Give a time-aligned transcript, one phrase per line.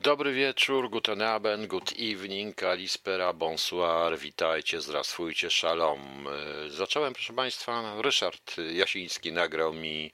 [0.00, 6.26] Dobry wieczór, guten Abend, good evening, kalispera, bonsoir, witajcie, zdrastwujcie, shalom.
[6.66, 10.12] E, Zacząłem, proszę Państwa, Ryszard Jasiński nagrał mi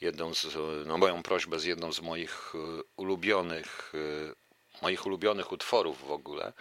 [0.00, 0.46] jedną z,
[0.86, 6.52] no, moją prośbę z jedną z moich e, ulubionych, e, moich ulubionych utworów w ogóle.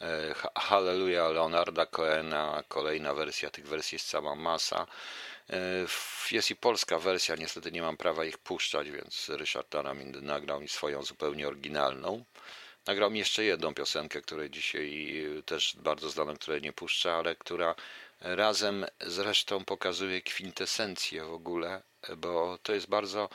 [0.00, 4.86] E, Ha- Halleluja Leonarda Cohena, kolejna wersja, tych wersji jest cała masa.
[5.50, 5.86] E,
[6.30, 10.68] Jest i polska wersja, niestety nie mam prawa ich puszczać, więc Ryszard Aramin nagrał mi
[10.68, 12.24] swoją zupełnie oryginalną.
[12.86, 17.36] Nagrał mi jeszcze jedną piosenkę, której dzisiaj e, też bardzo znaną, której nie puszczę, ale
[17.36, 17.74] która
[18.20, 21.82] razem zresztą pokazuje kwintesencję w ogóle,
[22.16, 23.28] bo to jest bardzo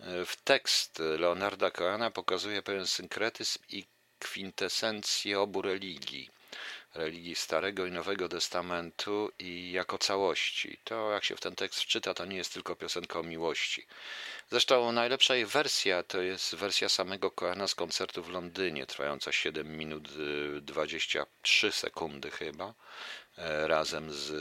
[0.00, 3.86] e, w tekst Leonarda Cohena pokazuje pewien synkretyzm i
[4.18, 6.30] kwintesencję obu religii
[6.94, 10.78] religii Starego i Nowego Testamentu i jako całości.
[10.84, 13.86] To, jak się w ten tekst wczyta, to nie jest tylko piosenka o miłości.
[14.50, 19.76] Zresztą najlepsza jej wersja to jest wersja samego Koena z koncertu w Londynie, trwająca 7
[19.76, 20.08] minut
[20.56, 22.74] y, 23 sekundy chyba,
[23.38, 24.32] e, razem z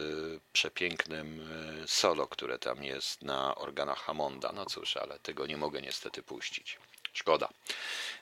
[0.54, 1.50] przepięknym
[1.84, 4.52] e, solo, które tam jest na organach Hammonda.
[4.52, 6.78] No cóż, ale tego nie mogę niestety puścić.
[7.14, 7.50] Szkoda.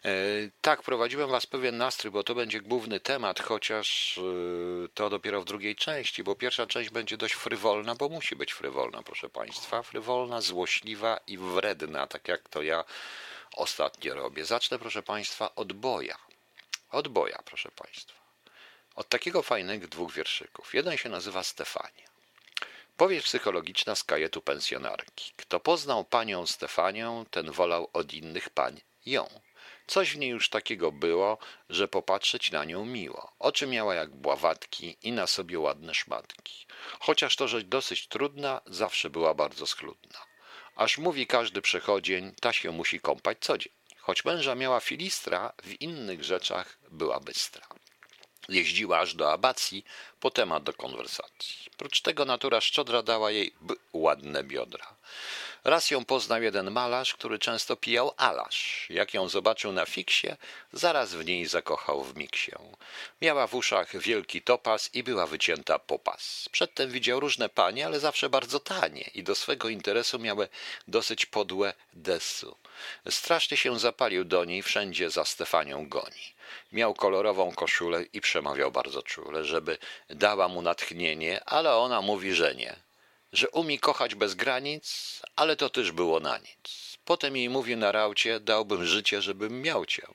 [0.05, 0.11] E,
[0.61, 4.21] Tak, prowadziłem Was pewien nastrój, bo to będzie główny temat, chociaż e,
[4.93, 9.03] to dopiero w drugiej części, bo pierwsza część będzie dość frywolna, bo musi być frywolna,
[9.03, 9.83] proszę Państwa.
[9.83, 12.83] Frywolna, złośliwa i wredna, tak jak to ja
[13.55, 14.45] ostatnio robię.
[14.45, 16.17] Zacznę, proszę Państwa, od boja.
[16.91, 18.17] Od boja, proszę Państwa.
[18.95, 20.73] Od takiego fajnych dwóch wierszyków.
[20.73, 22.16] Jeden się nazywa Stefania.
[22.97, 25.33] Powieść psychologiczna z kajetu pensjonarki.
[25.35, 29.27] Kto poznał panią Stefanię, ten wolał od innych pań ją.
[29.87, 31.37] Coś w niej już takiego było,
[31.69, 33.31] że popatrzeć na nią miło.
[33.39, 36.65] Oczy miała jak bławatki i na sobie ładne szmatki.
[36.99, 40.19] Chociaż to rzecz dosyć trudna, zawsze była bardzo schludna.
[40.75, 43.73] Aż mówi każdy przechodzień, ta się musi kąpać co dzień.
[43.97, 47.67] Choć męża miała filistra, w innych rzeczach była bystra.
[48.49, 49.85] Jeździła aż do abacji
[50.19, 51.55] po temat do konwersacji.
[51.77, 54.87] Prócz tego natura szczodra dała jej b- ładne biodra.
[55.63, 58.87] Raz ją poznał jeden malarz, który często pijał alasz.
[58.89, 60.27] Jak ją zobaczył na fiksie,
[60.73, 62.51] zaraz w niej zakochał w miksie.
[63.21, 66.49] Miała w uszach wielki topas i była wycięta popas.
[66.51, 70.47] Przedtem widział różne panie, ale zawsze bardzo tanie i do swego interesu miały
[70.87, 72.55] dosyć podłe desu.
[73.09, 76.36] Strasznie się zapalił do niej, wszędzie za Stefanią goni.
[76.71, 79.77] Miał kolorową koszulę i przemawiał bardzo czule, żeby
[80.09, 82.75] dała mu natchnienie, ale ona mówi, że nie.
[83.33, 86.97] Że umie kochać bez granic, ale to też było na nic.
[87.05, 90.07] Potem jej mówi na raucie, dałbym życie, żebym miał cię.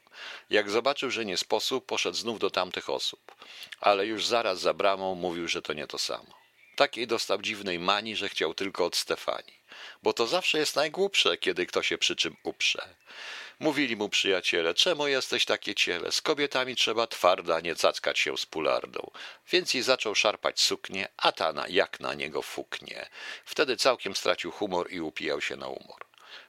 [0.50, 3.34] Jak zobaczył, że nie sposób, poszedł znów do tamtych osób.
[3.81, 6.34] Ale już zaraz za bramą mówił, że to nie to samo.
[6.76, 9.61] Takiej dostał dziwnej mani, że chciał tylko od Stefanii.
[10.02, 12.88] Bo to zawsze jest najgłupsze, kiedy kto się przy czym uprze.
[13.60, 16.12] Mówili mu przyjaciele, czemu jesteś takie ciele?
[16.12, 19.10] Z kobietami trzeba twarda, nie cackać się z pulardą.
[19.50, 23.06] Więc jej zaczął szarpać suknię, a ta na, jak na niego fuknie.
[23.44, 26.04] Wtedy całkiem stracił humor i upijał się na umor.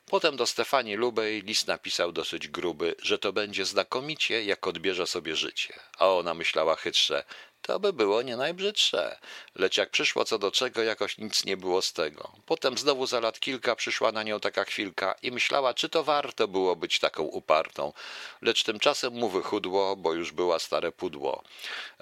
[0.05, 5.35] Potem do Stefanii Lubej list napisał dosyć gruby, że to będzie znakomicie, jak odbierze sobie
[5.35, 5.73] życie.
[5.97, 7.23] A ona myślała chytrze,
[7.63, 9.19] to by było nie najbrzydsze.
[9.55, 12.31] Lecz jak przyszło co do czego, jakoś nic nie było z tego.
[12.45, 16.47] Potem znowu za lat kilka przyszła na nią taka chwilka i myślała, czy to warto
[16.47, 17.93] było być taką upartą.
[18.41, 21.43] Lecz tymczasem mu wychudło, bo już była stare pudło.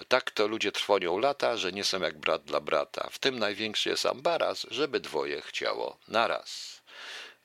[0.07, 3.09] Tak to ludzie trwonią lata, że nie są jak brat dla brata.
[3.11, 6.81] W tym największy jest ambaras, żeby dwoje chciało naraz.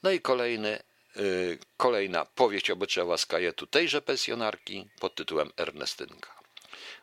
[0.02, 0.82] No i kolejny,
[1.16, 6.35] y, kolejna powieść obyczajowa z kajetu tejże pensjonarki pod tytułem Ernestynka.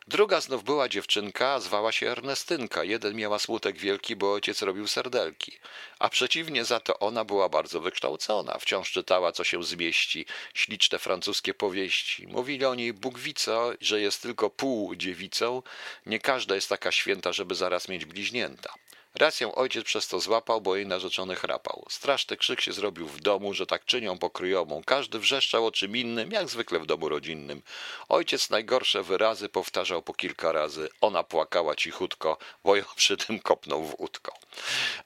[0.08, 2.84] Druga znów była dziewczynka, zwała się Ernestynka.
[2.84, 5.58] Jeden miała smutek wielki, bo ojciec robił serdelki.
[5.98, 8.58] A przeciwnie za to ona była bardzo wykształcona.
[8.58, 12.26] Wciąż czytała, co się zmieści, śliczne francuskie powieści.
[12.26, 15.62] Mówili o niej Bógwico, że jest tylko pół dziewicą.
[16.06, 18.74] Nie każda jest taka święta, żeby zaraz mieć bliźnięta.
[19.18, 21.86] Raz ją ojciec przez to złapał, bo jej narzeczony chrapał.
[21.88, 24.82] Straszny krzyk się zrobił w domu, że tak czynią pokryjową.
[24.86, 27.62] Każdy wrzeszczał o czym innym, jak zwykle w domu rodzinnym.
[28.08, 30.88] Ojciec najgorsze wyrazy powtarzał po kilka razy.
[31.00, 34.34] Ona płakała cichutko, bo ją przy tym kopnął w łódko.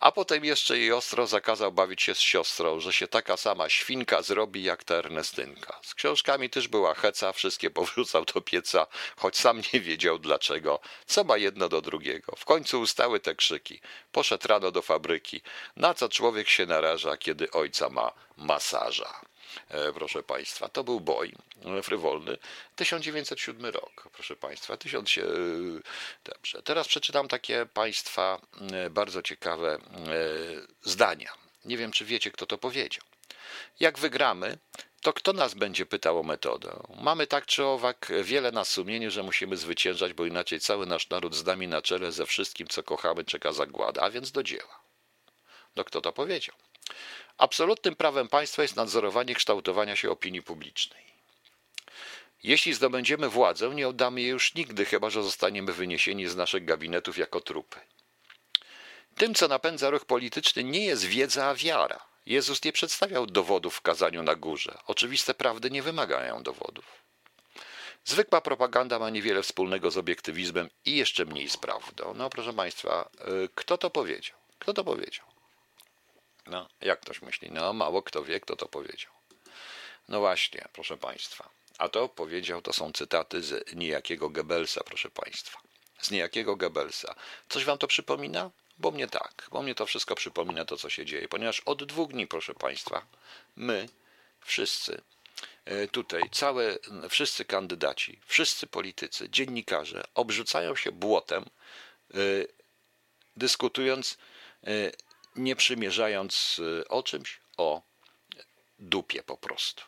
[0.01, 4.23] A potem jeszcze jej ostro zakazał bawić się z siostrą, że się taka sama świnka
[4.23, 5.81] zrobi jak ta Ernestynka.
[5.83, 10.81] Z książkami też była heca, wszystkie powrzucał do pieca, choć sam nie wiedział dlaczego.
[11.07, 12.37] Co ma jedno do drugiego?
[12.37, 13.81] W końcu ustały te krzyki.
[14.13, 15.41] Poszedł rano do fabryki.
[15.77, 19.21] Na co człowiek się naraża, kiedy ojca ma masaża?
[19.69, 21.33] E, proszę Państwa, to był boj
[21.79, 22.39] e, frywolny.
[22.77, 24.77] 1907 rok, proszę Państwa.
[24.77, 25.27] Tysiąc się...
[26.25, 26.63] Dobrze.
[26.63, 28.41] Teraz przeczytam takie Państwa
[28.73, 29.81] e, bardzo ciekawe e,
[30.83, 31.33] zdania.
[31.65, 33.05] Nie wiem, czy wiecie, kto to powiedział.
[33.81, 34.59] Jak wygramy,
[35.01, 36.83] to kto nas będzie pytał o metodę?
[37.01, 41.35] Mamy tak czy owak wiele na sumieniu, że musimy zwyciężać, bo inaczej cały nasz naród
[41.35, 44.81] z nami na czele ze wszystkim, co kochamy, czeka zagłada, a więc do dzieła.
[45.77, 46.57] No kto to powiedział?
[47.39, 51.09] Absolutnym prawem państwa jest nadzorowanie kształtowania się opinii publicznej.
[52.43, 57.19] Jeśli zdobędziemy władzę, nie oddamy jej już nigdy, chyba że zostaniemy wyniesieni z naszych gabinetów
[57.19, 57.81] jako trupy.
[59.15, 62.08] Tym, co napędza ruch polityczny, nie jest wiedza, a wiara.
[62.29, 64.79] Jezus nie przedstawiał dowodów w kazaniu na górze.
[64.87, 66.85] Oczywiste prawdy nie wymagają dowodów.
[68.05, 72.15] Zwykła propaganda ma niewiele wspólnego z obiektywizmem i jeszcze mniej z prawdą.
[72.15, 73.11] No, proszę Państwa,
[73.45, 74.37] y, kto to powiedział?
[74.59, 75.27] Kto to powiedział?
[76.47, 77.51] No, jak ktoś myśli?
[77.53, 79.13] No, mało kto wie, kto to powiedział.
[80.09, 81.49] No właśnie, proszę Państwa.
[81.79, 85.61] A to powiedział, to są cytaty z niejakiego Goebbelsa, proszę Państwa.
[86.01, 87.15] Z niejakiego Goebbelsa.
[87.49, 88.51] Coś Wam to przypomina?
[88.79, 92.11] Bo mnie tak, bo mnie to wszystko przypomina to, co się dzieje, ponieważ od dwóch
[92.11, 93.07] dni, proszę Państwa,
[93.57, 93.89] my
[94.41, 95.03] wszyscy
[95.65, 96.79] e, tutaj, całe,
[97.09, 101.45] wszyscy kandydaci, wszyscy politycy, dziennikarze obrzucają się błotem,
[102.15, 102.19] e,
[103.37, 104.19] dyskutując,
[104.65, 104.71] e,
[105.37, 107.83] nie przymierzając o czymś, o
[108.79, 109.83] dupie po prostu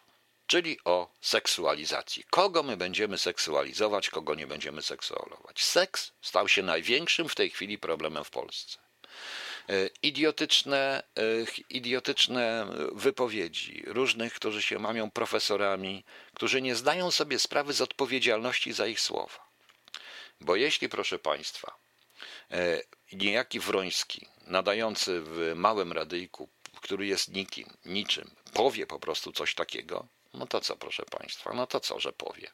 [0.50, 2.25] czyli o seksualizacji.
[2.31, 5.64] Kogo my będziemy seksualizować, kogo nie będziemy seksualizować.
[5.64, 8.79] Seks stał się największym w tej chwili problemem w Polsce.
[9.69, 11.23] E, idiotyczne, e,
[11.70, 16.05] idiotyczne wypowiedzi różnych, którzy się mamią profesorami,
[16.35, 19.49] którzy nie zdają sobie sprawy z odpowiedzialności za ich słowa.
[20.41, 21.76] Bo jeśli, proszę Państwa,
[22.50, 22.82] e,
[23.12, 26.49] niejaki Wroński, nadający w małym radyjku,
[26.81, 31.67] który jest nikim, niczym, powie po prostu coś takiego, no to co, proszę Państwa, no
[31.67, 32.50] to co, że powie?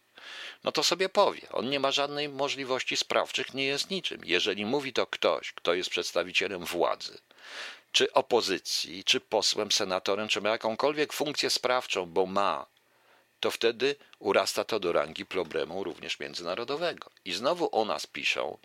[0.64, 1.48] No to sobie powie.
[1.52, 4.20] On nie ma żadnej możliwości sprawczych, nie jest niczym.
[4.24, 7.18] Jeżeli mówi to ktoś, kto jest przedstawicielem władzy,
[7.92, 12.66] czy opozycji, czy posłem, senatorem, czy ma jakąkolwiek funkcję sprawczą, bo ma,
[13.40, 17.10] to wtedy urasta to do rangi problemu również międzynarodowego.
[17.24, 18.58] I znowu o nas piszą,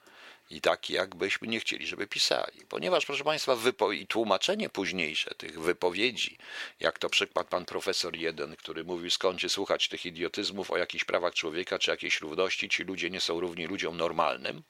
[0.52, 2.66] i tak, jakbyśmy nie chcieli, żeby pisali.
[2.70, 6.38] Ponieważ, proszę Państwa, wypo- i tłumaczenie późniejsze tych wypowiedzi,
[6.80, 11.34] jak to przykład pan profesor jeden, który mówił, skąd słuchać tych idiotyzmów o jakichś prawach
[11.34, 14.64] człowieka czy jakiejś równości, ci ludzie nie są równi ludziom normalnym,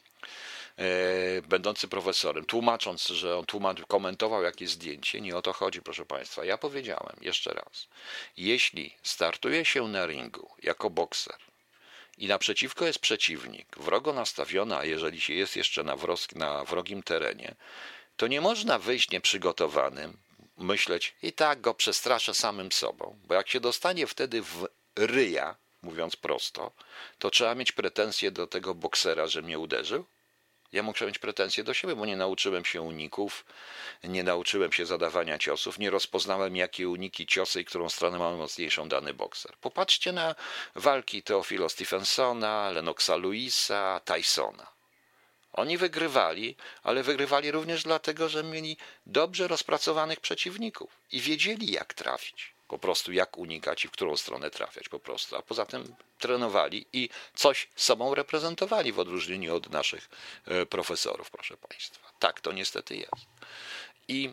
[0.78, 6.06] e, będący profesorem, tłumacząc, że on tłumacz, komentował jakieś zdjęcie, nie o to chodzi, proszę
[6.06, 6.46] Państwa.
[6.46, 7.88] Ja powiedziałem jeszcze raz,
[8.38, 11.51] jeśli startuje się na ringu jako bokser,
[12.22, 17.04] i naprzeciwko jest przeciwnik, wrogo nastawiony, a jeżeli się jest jeszcze na, wros- na wrogim
[17.04, 17.56] terenie,
[18.18, 20.18] to nie można wyjść nieprzygotowanym,
[20.58, 26.16] myśleć i tak go przestraszę samym sobą, bo jak się dostanie wtedy w ryja, mówiąc
[26.16, 26.72] prosto,
[27.20, 30.06] to trzeba mieć pretensje do tego boksera, że mnie uderzył,
[30.74, 33.46] ja muszę mieć pretensje do siebie, bo nie nauczyłem się uników,
[34.04, 38.90] nie nauczyłem się zadawania ciosów, nie rozpoznałem, jakie uniki, ciosy i którą stronę ma mocniejszą
[38.90, 39.54] dany bokser.
[39.62, 40.36] Popatrzcie na
[40.76, 44.68] walki Teofilo Stephensona, Lenoxa Louisa, Tysona.
[45.54, 52.54] Oni wygrywali, ale wygrywali również dlatego, że mieli dobrze rozpracowanych przeciwników i wiedzieli, jak trafić
[52.72, 55.36] po prostu jak unikać i w którą stronę trafiać po prostu.
[55.36, 60.10] A poza tym trenowali i coś sobą reprezentowali w odróżnieniu od naszych
[60.46, 62.12] e, profesorów, proszę Państwa.
[62.20, 63.26] Tak to niestety jest.
[64.08, 64.30] I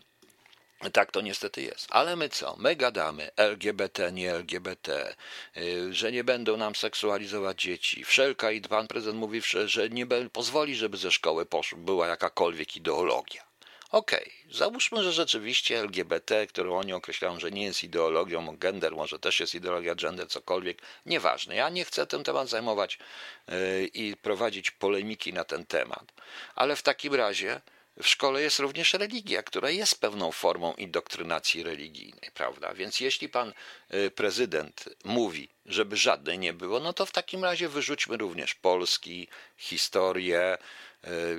[0.93, 1.87] tak to niestety jest.
[1.89, 2.55] Ale my co?
[2.57, 5.15] My gadamy LGBT, nie LGBT,
[5.57, 8.03] e, że nie będą nam seksualizować dzieci.
[8.03, 13.48] Wszelka i pan prezydent mówi, że nie pozwoli, żeby ze szkoły poszła, była jakakolwiek ideologia.
[13.91, 14.53] Okej, okay.
[14.57, 19.55] załóżmy, że rzeczywiście LGBT, którą oni określają, że nie jest ideologią, gender może też jest
[19.55, 21.55] ideologia gender, cokolwiek, nieważne.
[21.55, 22.99] Ja nie chcę ten temat zajmować
[23.47, 23.55] yy,
[23.93, 26.13] i prowadzić polemiki na ten temat,
[26.55, 27.61] ale w takim razie
[28.01, 32.73] w szkole jest również religia, która jest pewną formą indoktrynacji religijnej, prawda?
[32.73, 33.53] Więc jeśli pan
[33.89, 39.27] yy, prezydent mówi, żeby żadnej nie było, no to w takim razie wyrzućmy również Polski,
[39.57, 40.57] historię,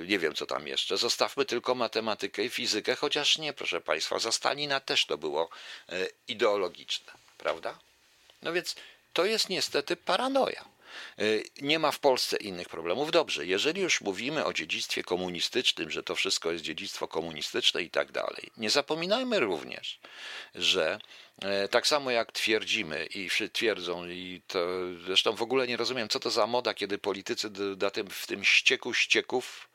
[0.07, 0.97] nie wiem co tam jeszcze.
[0.97, 5.49] Zostawmy tylko matematykę i fizykę, chociaż nie, proszę Państwa, za Stalina też to było
[5.89, 7.79] e, ideologiczne, prawda?
[8.41, 8.75] No więc
[9.13, 10.65] to jest niestety paranoja.
[11.17, 11.23] E,
[11.61, 13.11] nie ma w Polsce innych problemów.
[13.11, 18.11] Dobrze, jeżeli już mówimy o dziedzictwie komunistycznym, że to wszystko jest dziedzictwo komunistyczne i tak
[18.11, 19.99] dalej, nie zapominajmy również,
[20.55, 20.99] że
[21.41, 24.67] E, tak samo jak twierdzimy i twierdzą, i to
[25.05, 28.43] zresztą w ogóle nie rozumiem, co to za moda, kiedy politycy da tym, w tym
[28.43, 29.69] ścieku ścieków,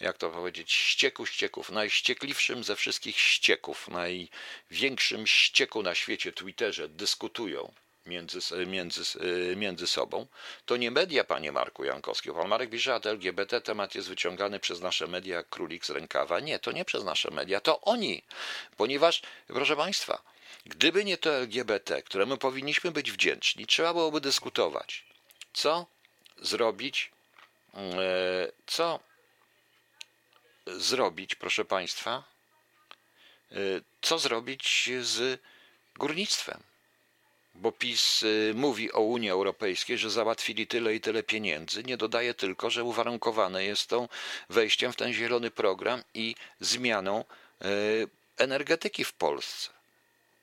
[0.00, 7.72] jak to powiedzieć, ścieku ścieków, najściekliwszym ze wszystkich ścieków, największym ścieku na świecie, Twitterze, dyskutują
[8.06, 9.18] między, między,
[9.52, 10.26] e, między sobą,
[10.66, 12.32] to nie media, panie Marku Jankowski.
[12.32, 16.40] Pan Marek pisze, że LGBT temat jest wyciągany przez nasze media jak królik z rękawa.
[16.40, 18.22] Nie, to nie przez nasze media, to oni,
[18.76, 20.22] ponieważ, proszę państwa,
[20.66, 25.04] Gdyby nie to LGBT, któremu powinniśmy być wdzięczni, trzeba byłoby dyskutować,
[25.52, 25.86] co
[26.36, 27.10] zrobić,
[27.74, 29.00] e, co
[30.66, 32.24] zrobić, proszę Państwa,
[33.52, 33.56] e,
[34.02, 35.40] co zrobić z
[35.96, 36.62] górnictwem.
[37.54, 41.82] Bo PiS e, mówi o Unii Europejskiej, że załatwili tyle i tyle pieniędzy.
[41.84, 44.08] Nie dodaje tylko, że uwarunkowane jest to
[44.50, 47.24] wejściem w ten zielony program i zmianą
[48.38, 49.70] energetyki w Polsce.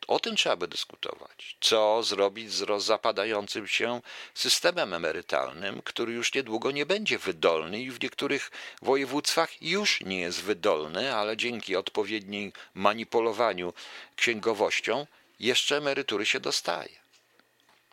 [0.08, 1.58] O tym trzeba by dyskutować.
[1.62, 4.02] Co zrobić z zapadającym się
[4.34, 8.52] systemem emerytalnym, który już niedługo nie będzie wydolny i w niektórych
[8.82, 13.74] województwach już nie jest wydolny, ale dzięki odpowiednim manipulowaniu
[14.16, 15.08] księgowością
[15.40, 17.00] jeszcze emerytury się dostaje.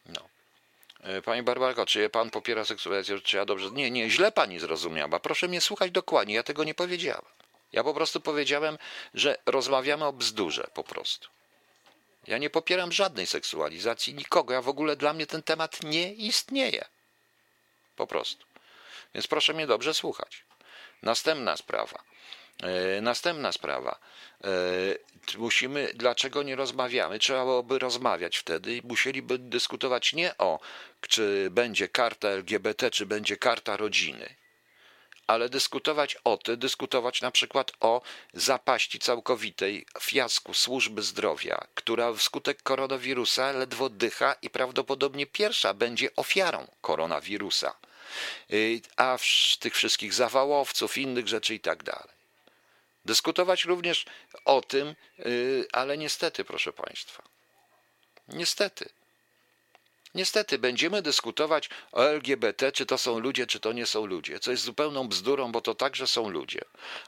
[0.06, 0.28] No.
[1.00, 3.20] E, pani Barbarko, czy pan popiera seksualizację?
[3.20, 3.70] Czy ja dobrze?
[3.70, 5.20] Nie, nie, źle pani zrozumiała.
[5.20, 7.24] Proszę mnie słuchać dokładnie, ja tego nie powiedziałem.
[7.72, 8.78] Ja po prostu powiedziałem,
[9.14, 11.28] że rozmawiamy o bzdurze po prostu.
[12.26, 14.54] Ja nie popieram żadnej seksualizacji nikogo.
[14.54, 16.84] Ja w ogóle dla mnie ten temat nie istnieje.
[17.96, 18.46] Po prostu.
[19.14, 20.44] Więc proszę mnie dobrze słuchać.
[21.02, 22.02] Następna sprawa.
[22.62, 23.98] E, następna sprawa.
[24.44, 27.18] E, musimy, dlaczego nie rozmawiamy?
[27.18, 30.60] Trzeba byłoby rozmawiać wtedy i musieliby dyskutować nie o,
[31.00, 34.36] czy będzie karta LGBT, czy będzie karta rodziny
[35.26, 38.02] ale dyskutować o tym, dyskutować na przykład o
[38.34, 46.66] zapaści całkowitej, fiasku służby zdrowia, która wskutek koronawirusa ledwo dycha i prawdopodobnie pierwsza będzie ofiarą
[46.80, 47.74] koronawirusa,
[48.52, 49.18] y, a
[49.60, 52.15] tych wszystkich zawałowców, innych rzeczy i tak dalej.
[53.06, 54.04] Dyskutować również
[54.44, 57.22] o tym, y, ale niestety, proszę Państwa,
[58.28, 58.88] niestety,
[60.16, 64.50] Niestety będziemy dyskutować o LGBT, czy to są ludzie, czy to nie są ludzie, co
[64.50, 66.60] jest zupełną bzdurą, bo to także są ludzie.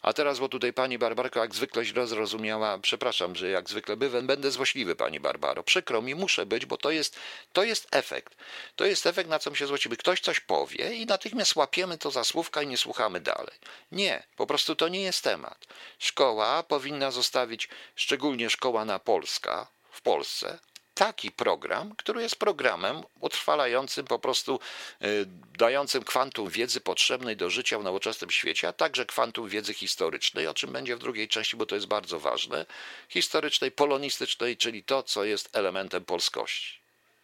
[0.02, 4.26] A teraz, bo tutaj pani Barbarko jak zwykle źle zrozumiała, przepraszam, że jak zwykle bywam,
[4.26, 5.62] będę złośliwy pani Barbaro.
[5.62, 7.16] Przykro mi, muszę być, bo to jest,
[7.52, 8.36] to jest efekt.
[8.76, 9.96] To jest efekt, na co my się złościmy.
[9.96, 13.56] Ktoś coś powie i natychmiast łapiemy to za słówka i nie słuchamy dalej.
[13.92, 15.66] Nie, po prostu to nie jest temat.
[15.98, 20.58] Szkoła powinna zostawić, szczególnie szkoła na Polska, w Polsce,
[20.98, 24.60] taki program, który jest programem utrwalającym, po prostu
[25.02, 25.26] y,
[25.58, 30.54] dającym kwantum wiedzy potrzebnej do życia w nowoczesnym świecie, a także kwantum wiedzy historycznej, o
[30.54, 32.66] czym będzie w drugiej części, bo to jest bardzo ważne,
[33.08, 36.78] historycznej, polonistycznej, czyli to, co jest elementem polskości.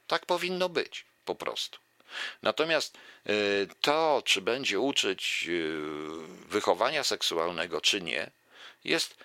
[0.06, 1.78] Tak powinno być, po prostu.
[2.42, 5.72] Natomiast y, to, czy będzie uczyć y,
[6.48, 8.30] wychowania seksualnego, czy nie,
[8.84, 9.16] jest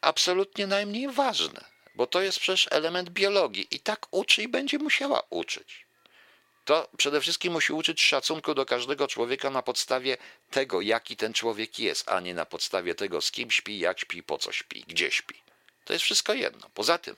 [0.00, 5.22] absolutnie najmniej ważne bo to jest przecież element biologii i tak uczy i będzie musiała
[5.30, 5.86] uczyć.
[6.64, 10.16] To przede wszystkim musi uczyć szacunku do każdego człowieka na podstawie
[10.50, 14.22] tego, jaki ten człowiek jest, a nie na podstawie tego, z kim śpi, jak śpi,
[14.22, 15.34] po co śpi, gdzie śpi.
[15.84, 16.70] To jest wszystko jedno.
[16.74, 17.16] Poza tym,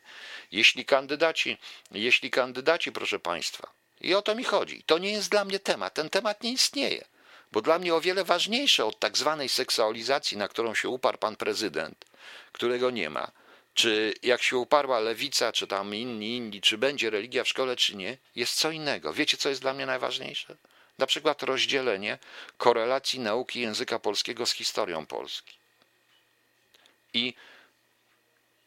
[0.52, 1.58] jeśli kandydaci,
[1.90, 3.70] jeśli kandydaci, proszę Państwa,
[4.00, 7.04] i o to mi chodzi, to nie jest dla mnie temat, ten temat nie istnieje,
[7.52, 11.36] bo dla mnie o wiele ważniejsze od tak zwanej seksualizacji, na którą się uparł pan
[11.36, 12.04] prezydent,
[12.52, 13.30] którego nie ma,
[13.78, 17.96] czy jak się uparła lewica, czy tam inni, inni, czy będzie religia w szkole, czy
[17.96, 19.12] nie, jest co innego.
[19.12, 20.56] Wiecie, co jest dla mnie najważniejsze?
[20.98, 22.18] Na przykład rozdzielenie
[22.56, 25.56] korelacji nauki języka polskiego z historią Polski.
[27.14, 27.34] I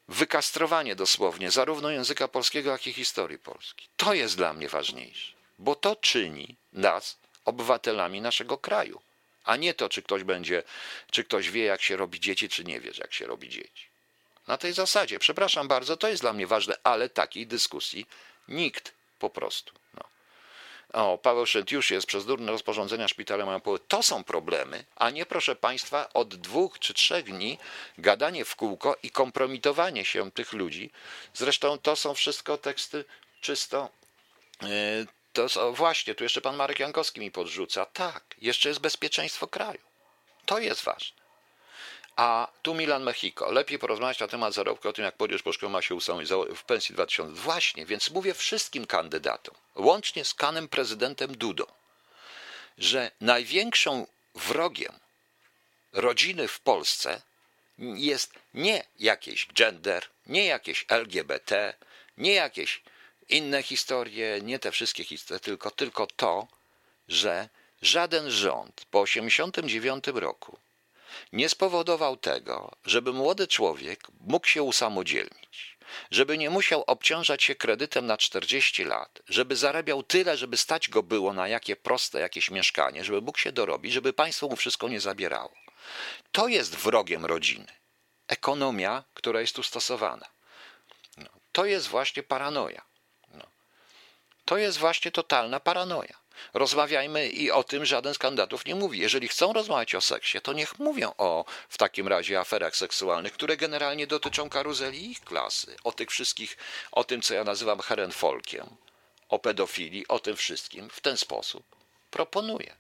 [0.08, 3.88] wykastrowanie dosłownie zarówno języka polskiego, jak i historii Polski.
[3.98, 9.02] To jest dla mnie ważniejsze, bo to czyni nas obywatelami naszego kraju,
[9.44, 10.64] a nie to, czy ktoś będzie,
[11.12, 13.91] czy ktoś wie, jak się robi dzieci, czy nie wie, jak się robi dzieci.
[14.52, 18.06] Na tej zasadzie, przepraszam bardzo, to jest dla mnie ważne, ale takiej dyskusji
[18.48, 19.74] nikt po prostu.
[19.94, 20.04] No.
[20.94, 23.80] O, Paweł Szentiusz jest przez durne rozporządzenia szpitale mają poły.
[23.80, 27.58] To są problemy, a nie proszę Państwa od dwóch czy trzech dni
[27.98, 30.92] gadanie w kółko i kompromitowanie się tych ludzi.
[31.34, 33.06] Zresztą to są wszystko teksty
[33.42, 33.90] czysto.
[34.62, 34.68] Yy,
[35.34, 37.86] to są, właśnie, tu jeszcze pan Marek Jankowski mi podrzuca.
[37.86, 39.82] Tak, jeszcze jest bezpieczeństwo kraju.
[40.46, 41.21] To jest ważne.
[42.16, 43.52] A tu Milan Mexico.
[43.52, 46.64] Lepiej porozmawiać na temat zarobku, o tym jak podróż po szkole ma się usunąć w
[46.64, 47.42] pensji 2000.
[47.42, 51.66] Właśnie, więc mówię wszystkim kandydatom, łącznie z kanem prezydentem Dudą,
[52.78, 54.94] że największą wrogiem
[55.94, 57.22] rodziny w Polsce
[57.78, 61.74] jest nie jakiś gender, nie jakieś LGBT,
[62.18, 62.82] nie jakieś
[63.30, 66.48] inne historie, nie te wszystkie historie, tylko, tylko to,
[67.08, 67.50] że
[67.82, 70.58] żaden rząd po 1989 roku
[71.34, 75.78] nie spowodował tego, żeby młody człowiek mógł się usamodzielnić,
[76.12, 81.04] żeby nie musiał obciążać się kredytem na 40 lat, żeby zarabiał tyle, żeby stać go
[81.04, 85.00] było na jakie proste jakieś mieszkanie, żeby mógł się dorobić, żeby państwo mu wszystko nie
[85.00, 85.54] zabierało.
[86.32, 87.68] To jest wrogiem rodziny.
[88.28, 90.28] Ekonomia, która jest tu stosowana.
[91.18, 92.82] No, To jest właśnie paranoja.
[93.34, 93.46] No.
[94.46, 96.21] To jest właśnie totalna paranoja.
[96.54, 99.00] Rozmawiajmy i o tym żaden z kandydatów nie mówi.
[99.00, 103.58] Jeżeli chcą rozmawiać o seksie, to niech mówią o w takim razie aferach seksualnych, które
[103.58, 106.58] generalnie dotyczą karuzeli ich klasy, o tych wszystkich,
[106.92, 108.68] o tym, co ja nazywam herenfolkiem,
[109.30, 111.64] o pedofilii, o tym wszystkim w ten sposób.
[112.12, 112.76] Proponuję.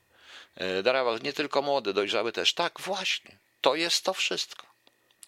[0.56, 2.54] E, Darawa, nie tylko młody, dojrzały też.
[2.54, 3.38] Tak, właśnie.
[3.62, 4.71] To jest to wszystko.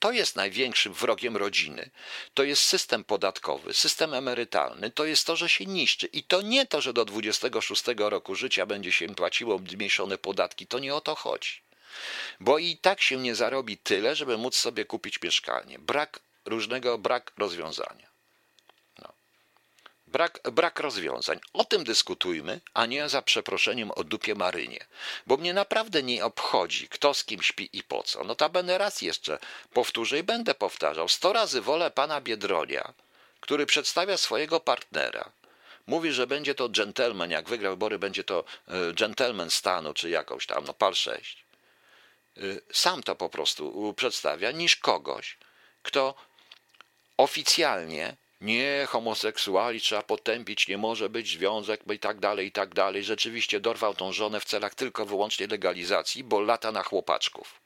[0.04, 1.90] To jest największym wrogiem rodziny.
[2.34, 4.92] To jest system podatkowy, system emerytalny.
[4.92, 6.08] To jest to, że się niszczy.
[6.08, 10.68] I to nie to, że do 26 roku życia będzie się płaciło zmniejszone podatki.
[10.68, 11.62] To nie o to chodzi.
[12.40, 15.80] Bo i tak się nie zarobi tyle, żeby móc sobie kupić mieszkanie.
[15.80, 18.13] Brak różnego, brak rozwiązania.
[20.14, 21.40] Brak, brak rozwiązań.
[21.54, 24.86] O tym dyskutujmy, a nie za przeproszeniem o dupie Marynie.
[25.28, 28.24] Bo mnie naprawdę nie obchodzi, kto z kim śpi i po co.
[28.24, 29.40] No ta będę raz jeszcze
[29.74, 31.10] powtórzę i będę powtarzał.
[31.10, 32.94] Sto razy wolę pana Biedronia,
[33.40, 35.32] który przedstawia swojego partnera.
[35.88, 40.46] Mówi, że będzie to gentleman, jak wygra wybory, będzie to e, gentleman stanu, czy jakąś
[40.46, 41.46] tam, no par 6.
[42.38, 42.42] E,
[42.74, 45.38] sam to po prostu przedstawia, niż kogoś,
[45.84, 46.16] kto
[47.18, 53.04] oficjalnie nie, homoseksuali trzeba potępić, nie może być związek i tak dalej, i tak dalej.
[53.04, 57.60] Rzeczywiście dorwał tą żonę w celach tylko wyłącznie legalizacji, bo lata na chłopaczków.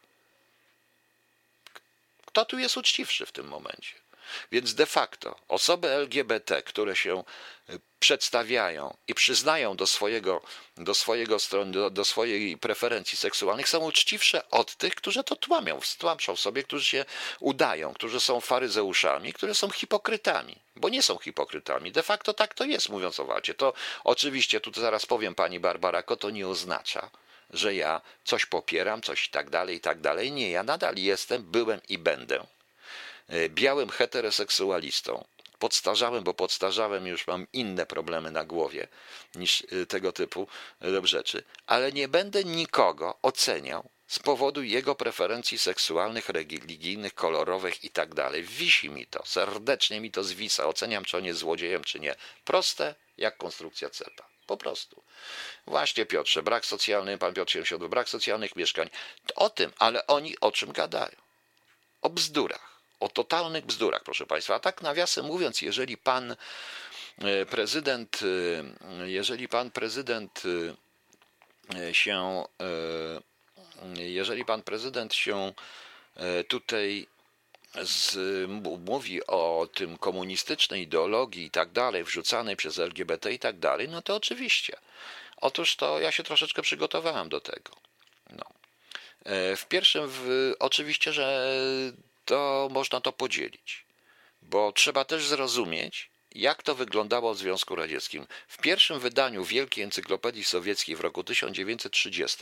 [2.25, 4.06] Kto tu jest uczciwszy w tym momencie?
[4.51, 7.23] Więc de facto osoby LGBT, które się
[7.69, 10.41] y, przedstawiają i przyznają do swojego,
[10.77, 15.79] do swojego strony, do, do, swojej preferencji seksualnych, są uczciwsze od tych, którzy to tłamią,
[15.97, 17.05] tłamszą sobie, którzy się
[17.39, 21.91] udają, którzy są faryzeuszami, którzy są hipokrytami, bo nie są hipokrytami.
[21.91, 23.53] De facto tak to jest, mówiąc o walcie.
[23.53, 27.09] To oczywiście, tu zaraz powiem pani Barbarako, to nie oznacza,
[27.49, 30.31] że ja coś popieram, coś i tak dalej, i tak dalej.
[30.31, 32.56] Nie, ja nadal jestem, byłem i będę E,
[33.49, 35.25] białym heteroseksualistą,
[35.59, 38.87] podstarzałem, bo podstarzałem, już mam inne problemy na głowie
[39.35, 40.47] niż e, tego typu
[40.81, 47.89] e, rzeczy, ale nie będę nikogo oceniał z powodu jego preferencji seksualnych, religijnych, kolorowych i
[47.89, 48.43] tak dalej.
[48.43, 50.67] Wisi mi to, serdecznie mi to zwisa.
[50.67, 52.15] Oceniam, czy on jest złodziejem, czy nie.
[52.45, 54.27] Proste jak konstrukcja cepa.
[54.45, 55.03] Po prostu.
[55.65, 58.89] Właśnie Piotrze, brak socjalny, pan Piotr się brak socjalnych mieszkań.
[59.35, 61.15] O tym, ale oni o czym gadają?
[62.01, 64.55] O bzdurach o totalnych bzdurach, proszę Państwa.
[64.55, 66.35] A tak nawiasem mówiąc, jeżeli pan
[67.17, 68.19] e, prezydent,
[69.01, 70.43] e, jeżeli pan prezydent
[71.75, 72.43] e, się,
[73.95, 75.53] jeżeli pan prezydent się
[76.47, 77.07] tutaj
[77.83, 78.17] z,
[78.79, 84.01] mówi o tym komunistycznej ideologii i tak dalej, wrzucanej przez LGBT i tak dalej, no
[84.01, 84.77] to oczywiście.
[85.37, 87.71] Otóż to ja się troszeczkę przygotowałem do tego.
[88.29, 88.45] No.
[89.57, 91.53] W pierwszym, w, oczywiście, że
[92.27, 93.85] to można to podzielić,
[94.41, 98.27] bo trzeba też zrozumieć, jak to wyglądało w Związku Radzieckim.
[98.47, 102.37] W pierwszym wydaniu Wielkiej Encyklopedii Sowieckiej w roku 1930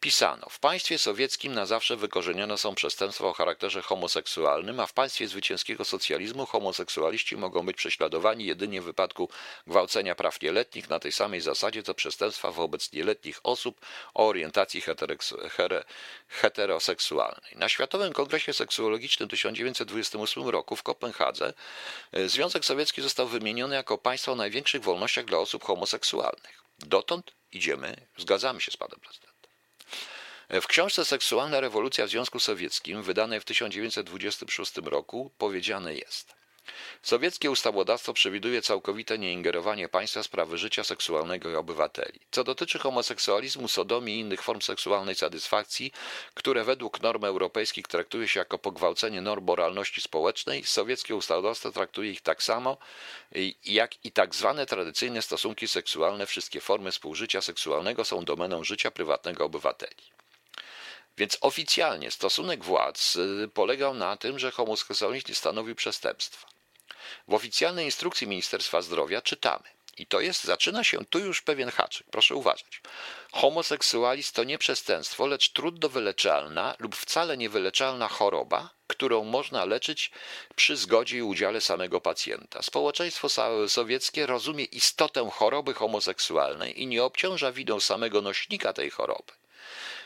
[0.00, 5.28] pisano: W państwie sowieckim na zawsze wykorzenione są przestępstwa o charakterze homoseksualnym, a w państwie
[5.28, 9.28] zwycięskiego socjalizmu homoseksualiści mogą być prześladowani jedynie w wypadku
[9.66, 13.80] gwałcenia praw nieletnich na tej samej zasadzie co przestępstwa wobec nieletnich osób
[14.14, 14.82] o orientacji
[16.28, 17.52] heteroseksualnej.
[17.56, 21.52] Na Światowym Kongresie Seksuologicznym w 1928 roku w Kopenhadze
[22.12, 26.62] e, Związek Sowiecki został wymieniony jako państwo o największych wolnościach dla osób homoseksualnych.
[26.78, 29.50] Dotąd idziemy, zgadzamy się z panem prezydentem.
[30.62, 36.39] W książce Seksualna rewolucja w Związku Sowieckim, wydanej w 1926 roku, powiedziane jest:
[37.02, 42.20] Sowieckie ustawodawstwo przewiduje całkowite nieingerowanie państwa w sprawy życia seksualnego obywateli.
[42.30, 45.92] Co dotyczy homoseksualizmu, sodomii i innych form seksualnej satysfakcji,
[46.34, 52.20] które według norm europejskich traktuje się jako pogwałcenie norm moralności społecznej, sowieckie ustawodawstwo traktuje ich
[52.20, 52.76] tak samo
[53.64, 56.26] jak i tak zwane tradycyjne stosunki seksualne.
[56.26, 60.19] Wszystkie formy współżycia seksualnego są domeną życia prywatnego obywateli.
[61.20, 66.48] Więc oficjalnie stosunek władz y, polegał na tym, że homoseksualizm stanowi przestępstwa.
[67.28, 69.64] W oficjalnej instrukcji Ministerstwa Zdrowia czytamy,
[69.98, 72.80] i to jest, zaczyna się tu już pewien haczyk, proszę uważać.
[73.32, 80.10] Homoseksualizm to nie przestępstwo, lecz trudno wyleczalna lub wcale niewyleczalna choroba, którą można leczyć
[80.56, 82.62] przy zgodzie i udziale samego pacjenta.
[82.62, 83.28] Społeczeństwo
[83.68, 89.39] sowieckie rozumie istotę choroby homoseksualnej i nie obciąża winą samego nośnika tej choroby.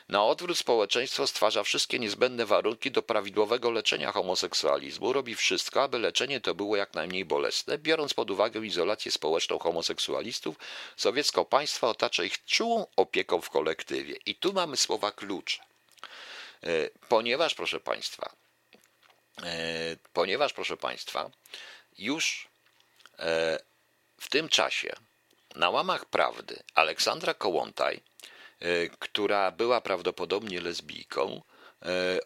[0.09, 6.41] Na odwrót społeczeństwo stwarza wszystkie niezbędne warunki do prawidłowego leczenia homoseksualizmu, robi wszystko, aby leczenie
[6.41, 7.79] to było jak najmniej bolesne.
[7.79, 10.57] Biorąc pod uwagę izolację społeczną homoseksualistów,
[10.97, 14.17] sowiecko państwo otacza ich czułą opieką w kolektywie.
[14.27, 15.59] I tu mamy słowa klucze.
[16.63, 18.33] E, ponieważ, proszę Państwa,
[19.43, 21.31] e, ponieważ, proszę Państwa,
[21.99, 22.49] już
[23.19, 23.59] e,
[24.19, 24.97] w tym czasie
[25.55, 28.01] na łamach prawdy Aleksandra Kołątaj,
[28.99, 31.43] która była prawdopodobnie lesbijką,
[31.83, 32.19] e,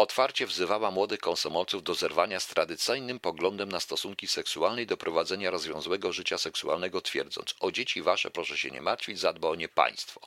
[0.00, 5.50] otwarcie wzywała młodych konsumolców do zerwania z tradycyjnym poglądem na stosunki seksualne i do prowadzenia
[5.50, 10.20] rozwiązłego życia seksualnego, twierdząc: O dzieci wasze proszę się nie martwić, zadba o nie państwo.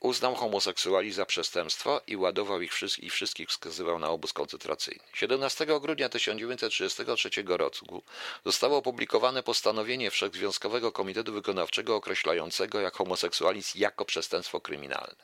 [0.03, 5.03] uznał homoseksualizm za przestępstwo i ładował ich wszystkich, i wszystkich wskazywał na obóz koncentracyjny.
[5.13, 8.03] 17 grudnia 1933 roku
[8.45, 15.23] zostało opublikowane postanowienie Wszechzwiązkowego Komitetu Wykonawczego określającego jak homoseksualizm jako przestępstwo kryminalne.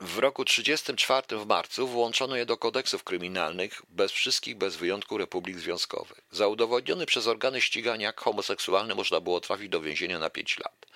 [0.00, 5.58] W roku 1934 w marcu włączono je do kodeksów kryminalnych bez wszystkich bez wyjątku republik
[5.58, 6.20] związkowych.
[6.30, 10.86] Za udowodniony przez organy ścigania homoseksualny można było trafić do więzienia na 5 lat.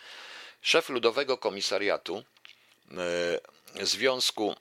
[0.61, 2.25] Szef Ludowego Komisariatu
[3.79, 4.55] e, Związku,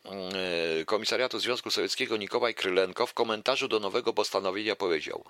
[0.81, 5.25] e, Komisariatu Związku Sowieckiego Nikołaj Krylenko w komentarzu do nowego postanowienia powiedział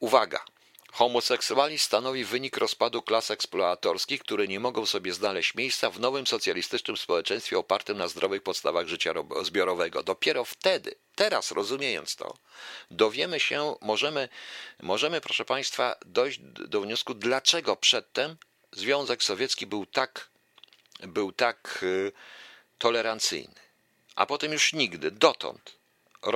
[0.00, 0.44] Uwaga!
[0.92, 6.96] Homoseksualizm stanowi wynik rozpadu klas eksploatorskich, które nie mogą sobie znaleźć miejsca w nowym socjalistycznym
[6.96, 10.02] społeczeństwie opartym na zdrowych podstawach życia zbiorowego.
[10.02, 12.34] Dopiero wtedy, teraz rozumiejąc to,
[12.90, 14.28] dowiemy się, możemy,
[14.82, 18.36] możemy, proszę Państwa, dojść do wniosku, dlaczego przedtem
[18.72, 20.28] Związek Sowiecki był tak,
[21.00, 22.12] był tak y,
[22.78, 23.54] tolerancyjny,
[24.14, 25.75] a potem już nigdy, dotąd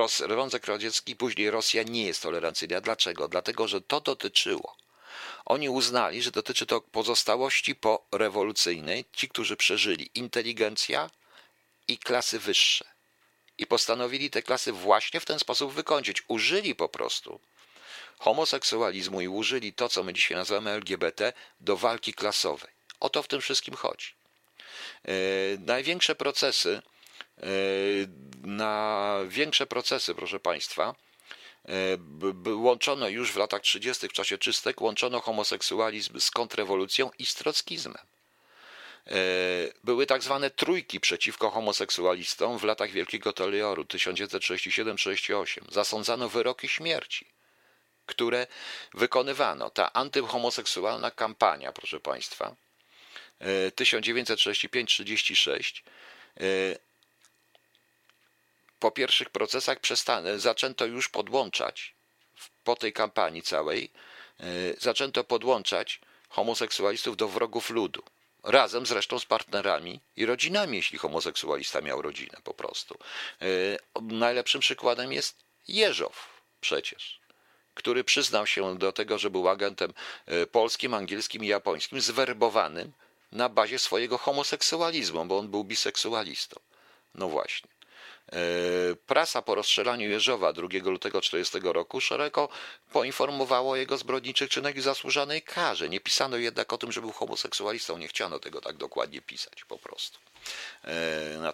[0.07, 2.81] Związek Radziecki, później Rosja nie jest tolerancyjna.
[2.81, 3.27] Dlaczego?
[3.27, 4.77] Dlatego, że to dotyczyło.
[5.45, 11.09] Oni uznali, że dotyczy to pozostałości po rewolucyjnej, ci, którzy przeżyli inteligencja
[11.87, 12.85] i klasy wyższe.
[13.57, 16.23] I postanowili te klasy właśnie w ten sposób wykończyć.
[16.27, 17.39] Użyli po prostu
[18.19, 22.71] homoseksualizmu i użyli to, co my dzisiaj nazywamy LGBT, do walki klasowej.
[22.99, 24.07] O to w tym wszystkim chodzi.
[25.05, 25.13] Yy,
[25.59, 26.81] największe procesy
[28.43, 30.95] na większe procesy, proszę Państwa,
[31.65, 31.97] e,
[32.53, 34.07] łączono już w latach 30.
[34.07, 38.05] w czasie czystek, łączono homoseksualizm z kontrrewolucją i z trockizmem.
[39.07, 39.13] E,
[39.83, 45.61] były tak zwane trójki przeciwko homoseksualistom w latach Wielkiego Terroru 1937-38.
[45.69, 47.25] Zasądzano wyroki śmierci,
[48.05, 48.47] które
[48.93, 49.69] wykonywano.
[49.69, 52.55] Ta antyhomoseksualna kampania, proszę Państwa,
[53.75, 55.81] 1935-36
[58.81, 61.93] po pierwszych procesach przestanę, zaczęto już podłączać,
[62.63, 63.91] po tej kampanii całej,
[64.39, 64.43] e,
[64.79, 68.03] zaczęto podłączać homoseksualistów do wrogów ludu.
[68.43, 72.97] Razem zresztą z partnerami i rodzinami, jeśli homoseksualista miał rodzinę po prostu.
[73.41, 73.45] E,
[74.01, 75.35] najlepszym przykładem jest
[75.67, 76.15] Jeżow
[76.61, 77.19] przecież,
[77.73, 79.93] który przyznał się do tego, że był agentem
[80.25, 82.91] e, polskim, angielskim i japońskim, zwerbowanym
[83.31, 86.59] na bazie swojego homoseksualizmu, bo on był biseksualistą.
[87.15, 87.70] No właśnie.
[88.33, 92.49] E, prasa po rozstrzelaniu Jeżowa 2 lutego 1940 roku szeroko
[92.91, 95.89] poinformowało o jego zbrodniczych czynach i zasłużonej karze.
[95.89, 97.97] Nie pisano jednak o tym, że był homoseksualistą.
[97.97, 100.19] Nie chciano tego tak dokładnie pisać po prostu.
[100.83, 101.53] E,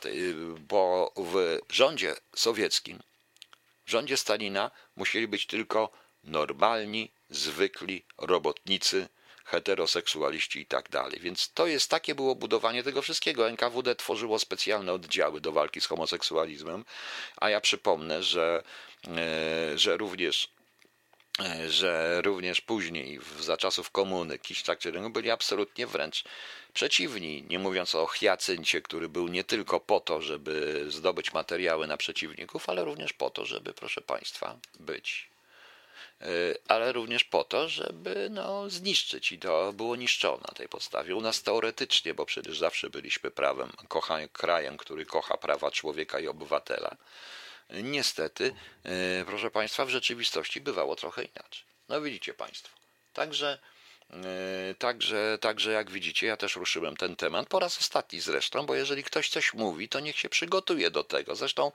[0.60, 3.00] bo w rządzie sowieckim,
[3.86, 5.90] w rządzie Stalina musieli być tylko
[6.24, 9.10] normalni, zwykli robotnicy,
[9.48, 11.20] heteroseksualiści i tak dalej.
[11.20, 13.50] Więc to jest takie było budowanie tego wszystkiego.
[13.50, 16.86] NKWD tworzyło specjalne oddziały do walki z homoseksualizmem,
[17.38, 18.64] a ja przypomnę, że,
[19.08, 20.50] e, że również
[21.40, 26.24] e, że również później, za czasów komuny, Kiszczak czy byli absolutnie wręcz
[26.74, 31.98] przeciwni, nie mówiąc o Hiacyncie, który był nie tylko po to, żeby zdobyć materiały na
[31.98, 35.30] przeciwników, ale również po to, żeby, proszę Państwa, być
[36.68, 41.16] ale również po to, żeby no, zniszczyć i to było niszczone na tej podstawie.
[41.16, 46.28] U nas teoretycznie, bo przecież zawsze byliśmy prawem, kocha, krajem, który kocha prawa człowieka i
[46.28, 46.98] obywatela.
[47.70, 48.56] Niestety,
[49.22, 51.64] y, proszę Państwa, w rzeczywistości bywało trochę inaczej.
[51.90, 52.78] No widzicie Państwo.
[53.14, 53.60] Także
[54.80, 59.04] także, także jak widzicie, ja też ruszyłem ten temat po raz ostatni zresztą, bo jeżeli
[59.04, 61.36] ktoś coś mówi, to niech się przygotuje do tego.
[61.36, 61.72] Zresztą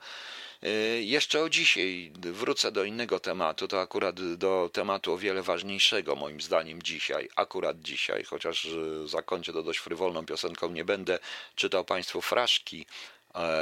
[0.61, 0.69] yy,
[1.03, 6.41] jeszcze o dzisiaj wrócę do innego tematu, to akurat do tematu o wiele ważniejszego moim
[6.41, 11.19] zdaniem dzisiaj, akurat dzisiaj, chociaż yy, zakończę to dość frywolną piosenką, nie będę
[11.55, 12.85] czytał Państwu fraszki,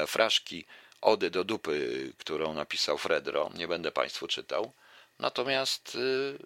[0.07, 0.65] fraszki
[1.01, 4.73] Ody do dupy, którą napisał Fredro, nie będę Państwu czytał.
[5.19, 5.97] Natomiast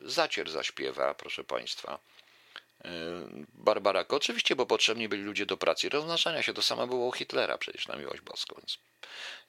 [0.01, 1.99] zacier zaśpiewa, proszę Państwa.
[3.53, 4.15] Barbarako.
[4.15, 6.53] Oczywiście, bo potrzebni byli ludzie do pracy i rozmnażania się.
[6.53, 8.55] To samo było u Hitlera przecież na miłość boską.
[8.57, 8.77] Więc,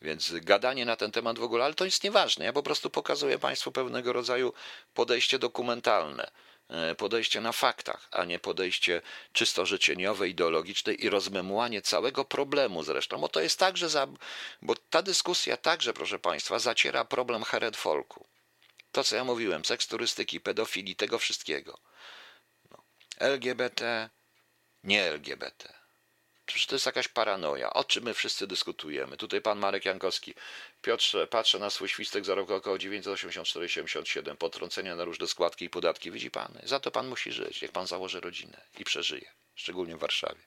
[0.03, 2.45] więc gadanie na ten temat w ogóle, ale to jest nieważne.
[2.45, 4.53] Ja po prostu pokazuję Państwu pewnego rodzaju
[4.95, 6.31] podejście dokumentalne
[6.69, 13.19] e, podejście na faktach, a nie podejście czysto życzeniowe, ideologiczne i rozmemłanie całego problemu zresztą,
[13.19, 14.07] bo to jest także, za,
[14.63, 18.27] bo ta dyskusja także, proszę Państwa, zaciera problem Heredfolku.
[18.93, 21.79] To, co ja mówiłem, seks turystyki, pedofilii, tego wszystkiego.
[23.19, 24.11] LGBT,
[24.85, 25.73] nie LGBT.
[26.47, 27.73] Przecież to jest jakaś paranoja.
[27.73, 29.17] O czym my wszyscy dyskutujemy?
[29.17, 30.35] Tutaj pan Marek Jankowski.
[30.83, 34.37] Piotrze, patrzę na swój świstek za rok około 984,77.
[34.37, 36.11] Potrącenia na różne składki i podatki.
[36.11, 36.59] Widzi pan?
[36.65, 37.63] Za to pan musi żyć.
[37.63, 39.31] Jak pan założy rodzinę i przeżyje.
[39.55, 40.41] Szczególnie w Warszawie.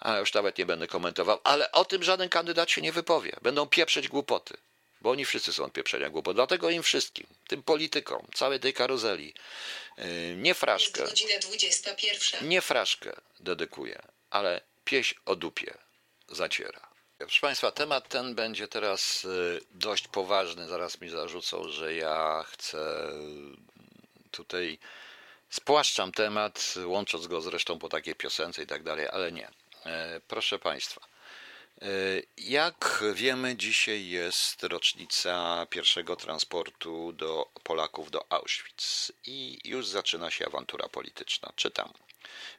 [0.00, 1.40] A już nawet nie będę komentował.
[1.44, 3.32] Ale o tym żaden kandydat się nie wypowie.
[3.42, 4.56] Będą pieprzyć głupoty
[5.04, 6.36] bo oni wszyscy są od pieprzenia głupot.
[6.36, 9.34] Dlatego im wszystkim, tym politykom, całej tej karuzeli,
[9.98, 11.04] y, nie fraszkę,
[12.42, 15.74] nie fraszkę dedykuję, ale pieś o dupie
[16.28, 16.80] zaciera.
[17.18, 20.68] Proszę Państwa, temat ten będzie teraz y, dość poważny.
[20.68, 23.10] Zaraz mi zarzucą, że ja chcę
[24.30, 24.78] tutaj
[25.50, 29.48] spłaszczam temat, łącząc go zresztą po takiej piosence i tak dalej, ale nie.
[29.86, 31.13] E, proszę Państwa, E,
[32.36, 40.46] jak wiemy, dzisiaj jest rocznica pierwszego transportu do Polaków do Auschwitz i już zaczyna się
[40.46, 41.52] awantura polityczna.
[41.56, 41.92] Czytam.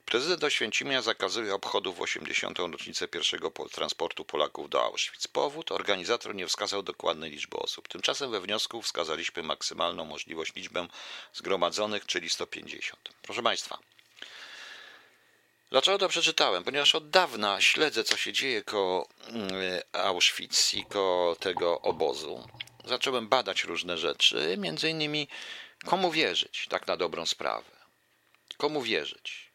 [0.05, 2.59] Prezydent Oświęcimia zakazuje obchodów w 80.
[2.59, 5.27] rocznicę pierwszego transportu Polaków do Auschwitz.
[5.27, 5.71] Powód?
[5.71, 7.87] Organizator nie wskazał dokładnej liczby osób.
[7.87, 10.87] Tymczasem we wniosku wskazaliśmy maksymalną możliwość liczbę
[11.33, 13.09] zgromadzonych, czyli 150.
[13.21, 13.77] Proszę Państwa,
[15.75, 16.63] Dlaczego to przeczytałem?
[16.63, 19.51] Ponieważ od dawna śledzę, co się dzieje ko mm,
[19.93, 22.47] Auschwitz i ko tego obozu.
[22.85, 25.27] Zacząłem badać różne rzeczy, między innymi
[25.85, 27.71] komu wierzyć, tak na dobrą sprawę.
[28.57, 29.51] Komu wierzyć?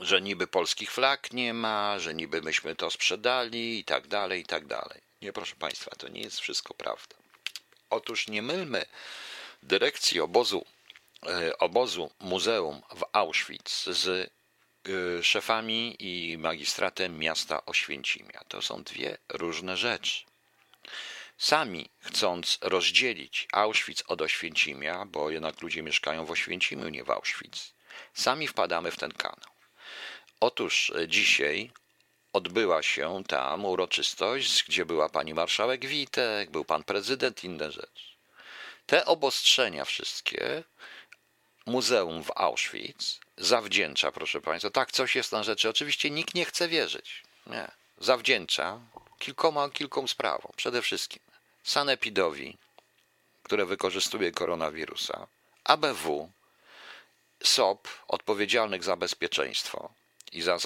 [0.00, 4.44] Że niby polskich flag nie ma, że niby myśmy to sprzedali i tak dalej, i
[4.44, 5.00] tak dalej.
[5.20, 7.16] Nie, proszę Państwa, to nie jest wszystko prawda.
[7.90, 8.84] Otóż nie mylmy
[9.62, 10.64] dyrekcji obozu,
[11.26, 14.32] e, obozu muzeum w Auschwitz z
[15.22, 18.40] szefami i magistratem miasta Oświęcimia.
[18.48, 20.24] To są dwie różne rzeczy.
[21.38, 27.74] Sami chcąc rozdzielić Auschwitz od Oświęcimia, bo jednak ludzie mieszkają w Oświęcimiu, nie w Auschwitz,
[28.14, 29.50] sami wpadamy w ten kanał.
[30.40, 31.70] Otóż dzisiaj
[32.32, 38.04] odbyła się tam uroczystość, gdzie była pani marszałek Witek, był pan prezydent, inne rzeczy.
[38.86, 40.64] Te obostrzenia wszystkie
[41.66, 45.68] muzeum w Auschwitz zawdzięcza, proszę Państwa, tak, coś jest na rzeczy.
[45.68, 47.22] Oczywiście nikt nie chce wierzyć.
[47.46, 47.70] Nie.
[47.98, 48.80] Zawdzięcza
[49.18, 50.52] kilkoma, kilkom sprawom.
[50.56, 51.22] Przede wszystkim
[51.62, 52.58] sanepidowi,
[53.42, 55.26] które wykorzystuje koronawirusa,
[55.64, 56.30] ABW,
[57.42, 59.92] SOP, odpowiedzialnych za bezpieczeństwo
[60.32, 60.58] i za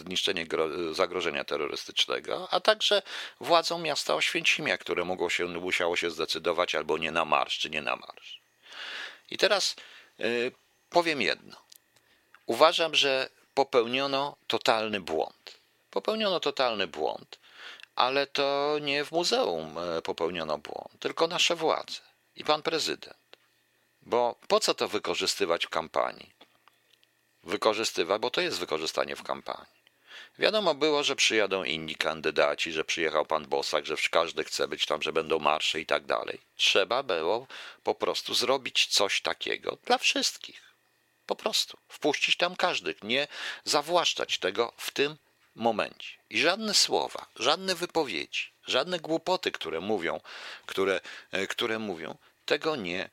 [0.00, 0.46] zniszczenie
[0.92, 3.02] zagrożenia terrorystycznego, a także
[3.40, 7.82] władzom miasta Oświęcimia, które mogło się, musiało się zdecydować albo nie na marsz, czy nie
[7.82, 8.40] na marsz.
[9.30, 9.76] I teraz
[10.90, 11.56] powiem jedno.
[12.46, 15.58] Uważam, że popełniono totalny błąd.
[15.90, 17.38] Popełniono totalny błąd,
[17.96, 22.00] ale to nie w muzeum e, popełniono błąd, tylko nasze władze
[22.36, 23.16] i pan prezydent.
[24.02, 26.30] Bo po co to wykorzystywać w kampanii?
[27.42, 29.83] Wykorzystywać, bo to jest wykorzystanie w kampanii.
[30.38, 35.02] Wiadomo było, że przyjadą inni kandydaci, że przyjechał pan Bosak, że każdy chce być tam,
[35.02, 36.40] że będą marsze i tak dalej.
[36.56, 37.46] Trzeba było
[37.82, 40.62] po prostu zrobić coś takiego dla wszystkich.
[41.26, 43.28] Po prostu wpuścić tam każdych, nie
[43.64, 45.16] zawłaszczać tego w tym
[45.54, 46.10] momencie.
[46.30, 50.20] I żadne słowa, żadne wypowiedzi, żadne głupoty, które mówią,
[50.66, 51.00] które,
[51.32, 53.10] e, które mówią, tego nie,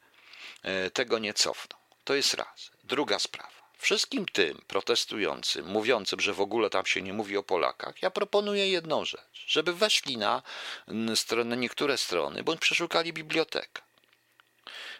[0.63, 1.77] e, tego nie cofną.
[2.03, 2.71] To jest raz.
[2.83, 3.60] Druga sprawa.
[3.81, 8.69] Wszystkim tym protestującym, mówiącym, że w ogóle tam się nie mówi o Polakach, ja proponuję
[8.69, 10.41] jedną rzecz, żeby weszli na,
[11.57, 13.81] niektóre strony, bądź przeszukali bibliotekę.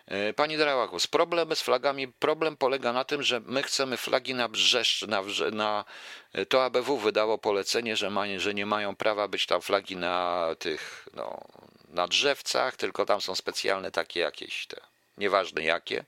[0.05, 4.49] E, pani Drałachus, problem z flagami, problem polega na tym, że my chcemy flagi na
[4.49, 5.85] brzeszcz, na, na
[6.49, 11.07] to ABW wydało polecenie, że, ma, że nie mają prawa być tam flagi na tych,
[11.13, 11.41] no,
[11.89, 14.90] na drzewcach, tylko tam są specjalne takie jakieś te
[15.21, 16.05] nieważne jakie.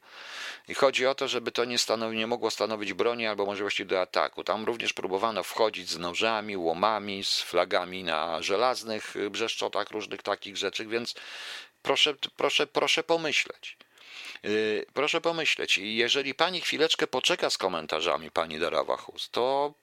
[0.68, 4.02] I chodzi o to, żeby to nie, stanowi, nie mogło stanowić broni albo możliwości do
[4.02, 4.44] ataku.
[4.44, 10.86] Tam również próbowano wchodzić z nożami, łomami, z flagami na żelaznych brzeszczotach, różnych takich rzeczy,
[10.86, 11.16] więc
[11.82, 13.78] proszę, proszę, proszę pomyśleć.
[14.44, 19.74] Yy, proszę pomyśleć, jeżeli pani chwileczkę poczeka z komentarzami, pani Darawachus, to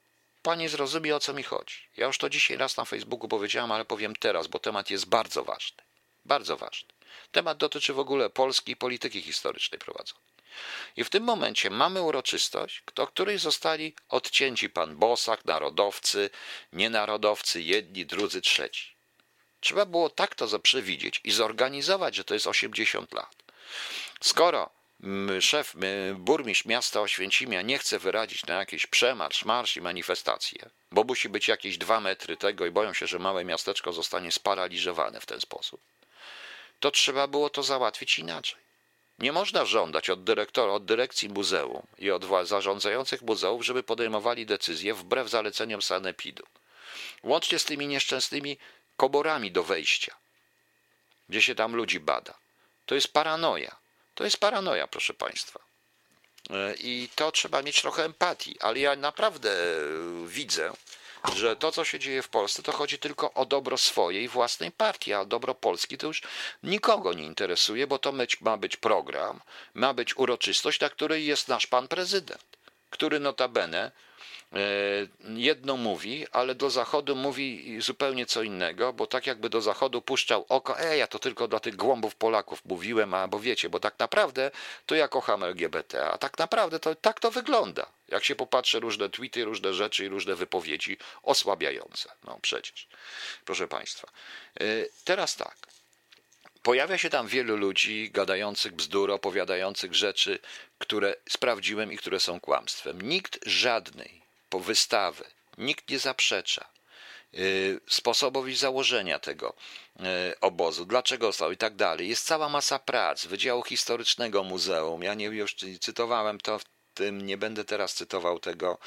[0.42, 1.76] pani zrozumie o co mi chodzi.
[1.96, 5.44] Ja już to dzisiaj raz na Facebooku powiedziałam, ale powiem teraz, bo temat jest bardzo
[5.44, 5.82] ważny.
[6.24, 6.88] Bardzo ważny.
[7.32, 10.30] Temat dotyczy w ogóle Polski i polityki historycznej prowadzonej.
[10.96, 16.30] I w tym momencie mamy uroczystość, do której zostali odcięci pan Bosak, narodowcy,
[16.72, 18.94] nienarodowcy, jedni, drudzy, trzeci.
[19.60, 23.36] Trzeba było tak to przewidzieć i zorganizować, że to jest 80 lat.
[24.20, 24.70] Skoro
[25.40, 25.74] szef,
[26.14, 31.48] burmistrz miasta Oświęcimia nie chce wyrazić na jakiś przemarsz, marsz i manifestację, bo musi być
[31.48, 35.80] jakieś dwa metry tego i boją się, że małe miasteczko zostanie sparaliżowane w ten sposób,
[36.80, 38.60] to trzeba było to załatwić inaczej.
[39.18, 44.94] Nie można żądać od dyrektora, od dyrekcji muzeum i od zarządzających muzeów, żeby podejmowali decyzje
[44.94, 46.46] wbrew zaleceniom sanepidu.
[47.22, 48.58] Łącznie z tymi nieszczęsnymi
[48.96, 50.14] koborami do wejścia,
[51.28, 52.34] gdzie się tam ludzi bada.
[52.86, 53.76] To jest paranoja.
[54.14, 55.60] To jest paranoja, proszę Państwa.
[56.50, 59.56] E, I to trzeba mieć trochę empatii, ale ja naprawdę
[60.26, 60.72] widzę,
[61.37, 65.12] że to, co się dzieje w Polsce, to chodzi tylko o dobro swojej własnej partii,
[65.12, 66.22] a dobro Polski to już
[66.62, 69.40] nikogo nie interesuje, bo to ma być program,
[69.74, 72.59] ma być uroczystość, na której jest nasz pan prezydent,
[72.90, 73.92] który notabene
[75.34, 80.46] jedno mówi, ale do zachodu mówi zupełnie co innego, bo tak jakby do zachodu puszczał
[80.48, 83.98] oko, e, ja to tylko dla tych głąbów Polaków mówiłem, a bo wiecie, bo tak
[83.98, 84.50] naprawdę
[84.86, 87.86] to ja kocham LGBT, a tak naprawdę to tak to wygląda.
[88.08, 92.12] Jak się popatrzy różne tweety, różne rzeczy i różne wypowiedzi osłabiające.
[92.24, 92.88] No przecież,
[93.44, 94.08] proszę Państwa.
[94.60, 94.64] E,
[95.04, 95.56] teraz tak.
[96.62, 100.38] Pojawia się tam wielu ludzi gadających bzdur, opowiadających rzeczy,
[100.78, 103.02] które sprawdziłem i które są kłamstwem.
[103.02, 104.19] Nikt żadnej
[104.50, 105.24] po wystawy.
[105.58, 106.68] Nikt nie zaprzecza
[107.34, 109.54] y, sposobowi założenia tego
[109.96, 112.08] y, obozu, dlaczego stał i tak dalej.
[112.08, 115.02] Jest cała masa prac Wydziału Historycznego Muzeum.
[115.02, 118.78] Ja nie już cytowałem to w tym, nie będę teraz cytował tego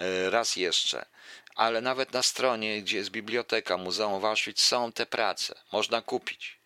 [0.00, 1.06] y, raz jeszcze,
[1.54, 5.54] ale nawet na stronie, gdzie jest biblioteka Muzeum w Auschwitz, są te prace.
[5.72, 6.60] Można kupić.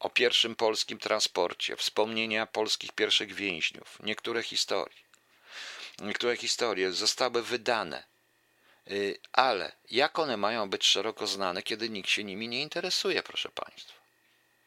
[0.00, 5.09] O pierwszym polskim transporcie, wspomnienia polskich pierwszych więźniów, niektóre historie
[6.00, 8.04] niektóre historie zostały wydane,
[8.90, 13.48] y, ale jak one mają być szeroko znane, kiedy nikt się nimi nie interesuje, proszę
[13.48, 14.00] Państwa?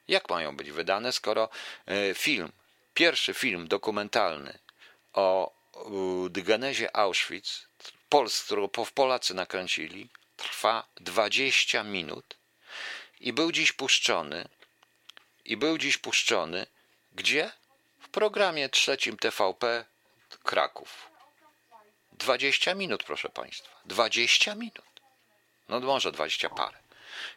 [0.08, 1.50] Jak mają być wydane, skoro
[1.90, 2.52] y, film,
[2.94, 4.60] pierwszy film dokumentalny
[5.14, 5.54] o
[6.30, 7.68] genezie Auschwitz,
[8.10, 12.36] Pols, którą Polacy nakręcili, trwa 20 minut
[13.20, 14.50] i był dziś puszczony,
[15.46, 16.68] i był dziś puszczony,
[17.12, 17.52] gdzie?
[18.00, 19.86] W programie trzecim TVP
[20.44, 21.13] Kraków.
[22.18, 23.70] 20 minut, proszę Państwa.
[23.86, 25.02] 20 minut.
[25.70, 26.78] No może 20 parę.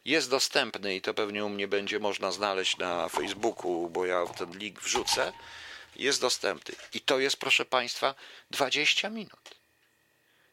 [0.05, 4.59] Jest dostępny i to pewnie u mnie będzie można znaleźć na Facebooku, bo ja ten
[4.59, 5.33] link wrzucę.
[5.97, 6.75] Jest dostępny.
[6.95, 8.15] I to jest, proszę Państwa,
[8.51, 9.55] 20 minut.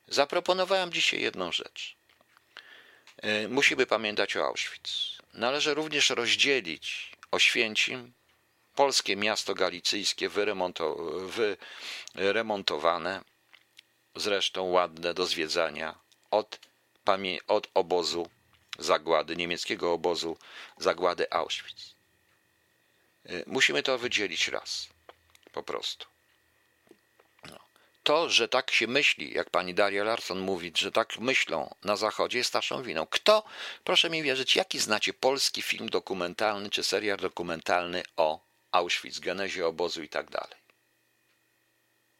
[0.07, 1.95] Zaproponowałem dzisiaj jedną rzecz.
[3.17, 5.17] E, musimy pamiętać o Auschwitz.
[5.33, 8.13] Należy również rozdzielić Oświęcim,
[8.75, 10.29] polskie miasto galicyjskie
[12.15, 13.21] wyremontowane,
[14.15, 15.95] zresztą ładne do zwiedzania,
[16.31, 16.59] od,
[17.47, 18.29] od obozu
[18.79, 20.37] zagłady, niemieckiego obozu
[20.77, 21.95] zagłady Auschwitz.
[23.29, 24.87] Y, musimy to wydzielić raz,
[25.51, 26.05] po prostu.
[27.49, 27.59] No.
[28.03, 32.37] To, że tak się myśli, jak pani Daria Larson mówi, że tak myślą na Zachodzie,
[32.37, 33.05] jest naszą winą.
[33.05, 33.43] Kto,
[33.83, 38.39] proszę mi wierzyć, jaki znacie polski film dokumentalny czy serial dokumentalny o
[38.71, 40.63] Auschwitz, genezie obozu i tak dalej?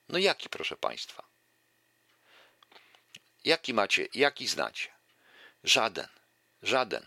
[0.09, 1.32] No jaki, proszę państwa?
[3.45, 4.89] Jaki macie, jaki znacie?
[5.63, 6.07] Żaden,
[6.63, 7.05] żaden,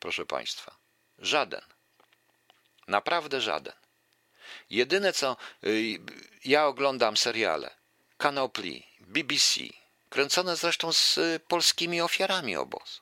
[0.00, 0.76] proszę Państwa,
[1.18, 1.62] żaden.
[2.86, 3.74] Naprawdę żaden.
[4.70, 5.98] Jedyne co y,
[6.44, 7.70] ja oglądam seriale,
[8.18, 8.50] Kanał
[9.00, 9.60] BBC,
[10.10, 13.00] kręcone zresztą z y, polskimi ofiarami obozu.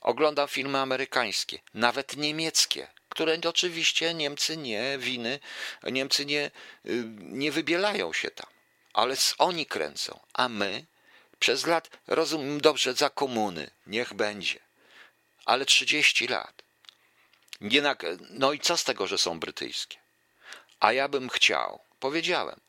[0.00, 5.38] Oglądam filmy amerykańskie, nawet niemieckie, które oczywiście Niemcy nie winy,
[5.82, 6.50] Niemcy nie,
[6.86, 8.50] y, nie wybielają się tam,
[8.92, 10.86] ale oni kręcą, a my
[11.38, 14.60] przez lat, rozumiem dobrze, za komuny, niech będzie.
[15.44, 16.62] Ale 30 lat.
[18.30, 19.96] No i co z tego, że są brytyjskie?
[20.80, 22.60] A ja bym chciał, powiedziałem,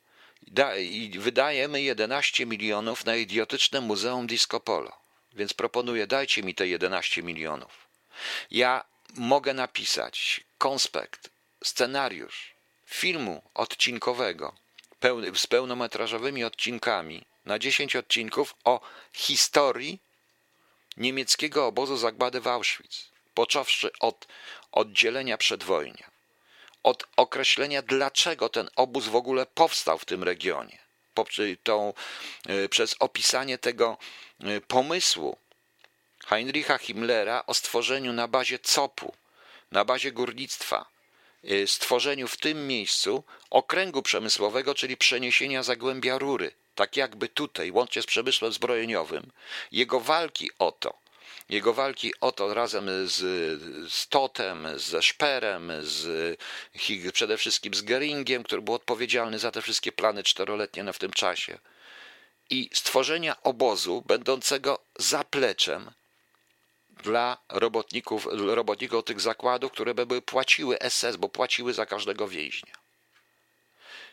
[0.80, 4.98] i wydajemy 11 milionów na idiotyczne muzeum Disco Polo.
[5.34, 7.88] Więc proponuję, dajcie mi te 11 milionów.
[8.52, 8.84] Ja
[9.16, 11.30] mogę napisać konspekt,
[11.64, 12.54] scenariusz
[12.86, 14.56] filmu odcinkowego
[15.00, 18.82] pełny, z pełnometrażowymi odcinkami na 10 odcinków o
[19.14, 20.00] historii
[20.98, 24.28] niemieckiego obozu zagłady w Auschwitz, począwszy od
[24.72, 26.12] oddzielenia przedwojnia,
[26.84, 30.78] od określenia, dlaczego ten obóz w ogóle powstał w tym regionie,
[31.64, 31.94] tą,
[32.46, 33.98] e, przez opisanie tego
[34.40, 35.38] e, pomysłu
[36.26, 39.14] Heinricha Himmlera o stworzeniu na bazie COP-u,
[39.72, 40.86] na bazie górnictwa,
[41.44, 48.02] e, stworzeniu w tym miejscu okręgu przemysłowego, czyli przeniesienia zagłębia rury, tak jakby tutaj, łącznie
[48.02, 49.32] z przemysłem zbrojeniowym,
[49.72, 50.98] jego walki o to,
[51.50, 53.18] jego walki o to razem z,
[53.94, 56.40] z Totem, ze Szperem, z,
[57.14, 61.12] przede wszystkim z Geringiem, który był odpowiedzialny za te wszystkie plany czteroletnie na w tym
[61.12, 61.58] czasie,
[62.50, 65.92] i stworzenia obozu będącego zapleczem
[66.90, 72.87] dla robotników, robotników tych zakładów, które by były płaciły SS, bo płaciły za każdego więźnia.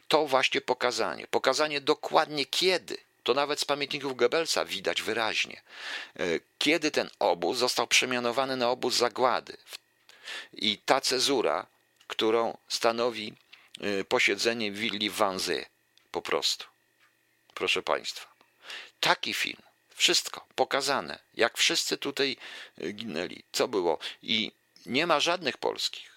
[0.09, 1.27] To właśnie pokazanie.
[1.27, 5.63] Pokazanie dokładnie kiedy to nawet z pamiętników Goebbelsa widać wyraźnie,
[6.17, 6.25] e,
[6.59, 9.57] kiedy ten obóz został przemianowany na obóz zagłady.
[10.53, 11.67] I ta cezura,
[12.07, 13.35] którą stanowi
[13.81, 15.65] e, posiedzenie willi Wanzy,
[16.11, 16.67] po prostu.
[17.55, 18.35] Proszę Państwa.
[19.01, 19.63] Taki film.
[19.95, 22.37] Wszystko pokazane, jak wszyscy tutaj
[22.79, 23.99] e, ginęli, co było.
[24.23, 24.53] I
[24.87, 26.14] nie ma żadnych polskich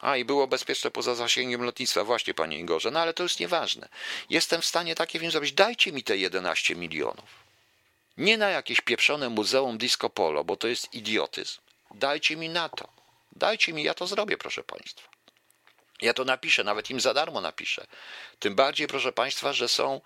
[0.00, 3.88] a i było bezpieczne poza zasięgiem lotnictwa, właśnie panie Igorze, no ale to jest nieważne.
[4.30, 5.52] Jestem w stanie takie film zrobić.
[5.52, 7.50] Dajcie mi te 11 milionów.
[8.16, 11.60] Nie na jakieś pieprzone muzeum disco polo, bo to jest idiotyzm.
[11.94, 12.88] Dajcie mi na to.
[13.32, 15.08] Dajcie mi, ja to zrobię, proszę państwa.
[16.00, 17.86] Ja to napiszę, nawet im za darmo napiszę.
[18.38, 20.00] Tym bardziej, proszę państwa, że są,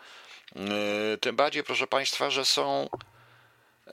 [0.55, 2.88] yy, tym bardziej, proszę państwa, że są,
[3.86, 3.92] yy,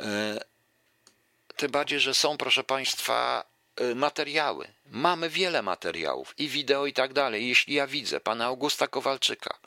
[1.55, 3.50] tym bardziej, że są, proszę państwa,
[3.95, 4.73] materiały.
[4.85, 7.47] Mamy wiele materiałów i wideo i tak dalej.
[7.47, 9.59] Jeśli ja widzę pana Augusta Kowalczyka,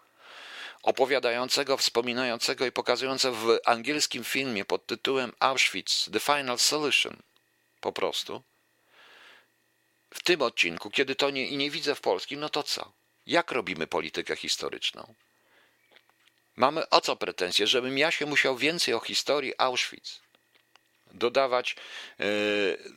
[0.83, 7.17] opowiadającego, wspominającego i pokazującego w angielskim filmie pod tytułem Auschwitz The Final Solution,
[7.81, 8.43] po prostu,
[10.15, 12.93] w tym odcinku, kiedy to nie, i nie widzę w polskim, no to co?
[13.27, 15.15] Jak robimy politykę historyczną?
[16.57, 20.24] Mamy o co pretensje, żebym ja się musiał więcej o historii Auschwitz
[21.15, 21.77] dodawać
[22.21, 22.25] e,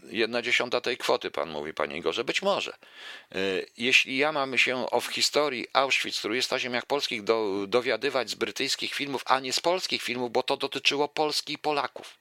[0.09, 2.23] jedna dziesiąta tej kwoty, pan mówi, panie Igorze.
[2.23, 2.71] Być może.
[3.31, 3.37] E,
[3.77, 8.29] jeśli ja mam się o w historii Auschwitz, który jest na ziemiach polskich, do, dowiadywać
[8.29, 12.17] z brytyjskich filmów, a nie z polskich filmów, bo to dotyczyło Polski i Polaków.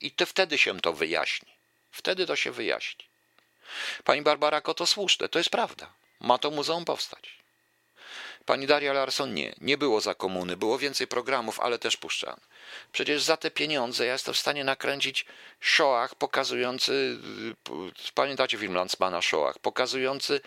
[0.00, 1.48] I to wtedy się to wyjaśni.
[1.90, 3.04] Wtedy to się wyjaśni.
[4.04, 5.92] Pani Barbara to słuszne, to jest prawda.
[6.20, 7.35] Ma to muzeum powstać.
[8.46, 12.40] Pani Daria Larson nie, nie było za komuny, było więcej programów, ale też puszczane.
[12.92, 15.26] Przecież za te pieniądze ja jestem w stanie nakręcić
[15.60, 17.18] shoah pokazujący,
[18.14, 20.40] pamiętacie film Landsmana Shoah, pokazujący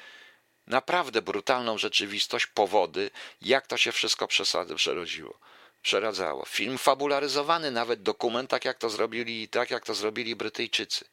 [0.68, 5.40] naprawdę brutalną rzeczywistość, powody, jak to się wszystko przesady przerodziło,
[5.82, 6.46] przeradzało.
[6.46, 11.06] Film fabularyzowany, nawet dokument, tak jak to zrobili, tak jak to zrobili Brytyjczycy.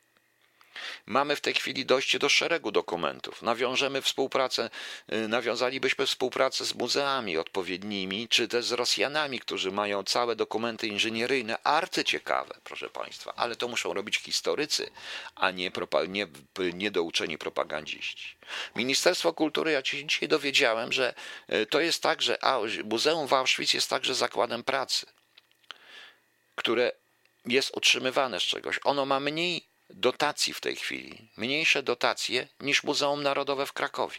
[1.07, 3.43] Mamy w tej chwili dojście do szeregu dokumentów.
[3.43, 4.71] Nawiążemy współpracę,
[5.13, 11.63] y, nawiązalibyśmy współpracę z muzeami odpowiednimi, czy też z Rosjanami, którzy mają całe dokumenty inżynieryjne,
[11.63, 14.91] arcyciekawe, proszę Państwa, ale to muszą robić historycy,
[15.35, 15.71] a nie,
[16.09, 16.27] nie,
[16.73, 18.37] niedouczeni propagandziści.
[18.77, 21.15] Ministerstwo Kultury, ja się dzisiaj dowiedziałem, że
[21.53, 22.39] y, to jest tak, że
[22.85, 25.07] Muzeum w Auschwitz jest także zakładem pracy,
[26.55, 26.93] które
[27.47, 28.81] jest utrzymywane z czegoś.
[28.85, 34.19] Ono ma mniej dotacji w tej chwili, mniejsze dotacje niż Muzeum Narodowe w Krakowie.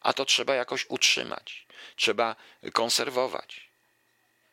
[0.00, 2.36] A to trzeba jakoś utrzymać, trzeba
[2.72, 3.68] konserwować.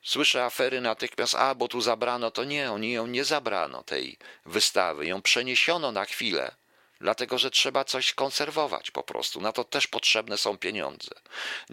[0.04, 5.06] Słyszę afery natychmiast, a bo tu zabrano, to nie, oni ją nie zabrano, tej wystawy,
[5.06, 6.56] ją przeniesiono na chwilę,
[7.02, 9.42] dlatego że trzeba coś konserwować po prostu.
[9.42, 11.12] Na to też potrzebne są pieniądze.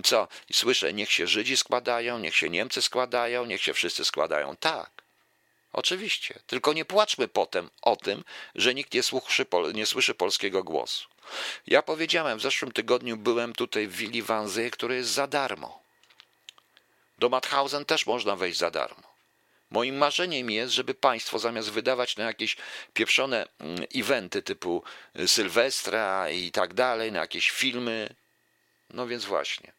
[0.05, 0.29] Co?
[0.53, 4.57] Słyszę, niech się Żydzi składają, niech się Niemcy składają, niech się wszyscy składają.
[4.57, 5.02] Tak,
[5.73, 11.09] Oczywiście, tylko nie płaczmy potem o tym, że nikt nie słyszy, nie słyszy polskiego głosu.
[11.67, 15.83] Ja powiedziałem, w zeszłym tygodniu byłem tutaj w Willi Wanzy, który jest za darmo.
[17.19, 19.13] Do Mauthausen też można wejść za darmo.
[19.71, 22.57] Moim marzeniem jest, żeby państwo zamiast wydawać na jakieś
[22.95, 24.83] pieprzone mm, eventy typu
[25.21, 28.15] y, Sylwestra i tak dalej, na jakieś filmy,
[28.91, 29.73] no więc właśnie,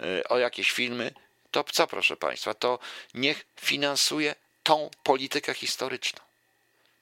[0.00, 1.14] y, o jakieś filmy,
[1.50, 2.78] to co proszę państwa, to
[3.14, 6.20] niech finansuje tą politykę historyczną.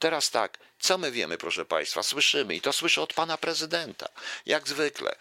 [0.00, 2.02] Teraz tak, co my wiemy, proszę Państwa?
[2.02, 4.08] Słyszymy i to słyszę od pana prezydenta.
[4.46, 5.16] Jak zwykle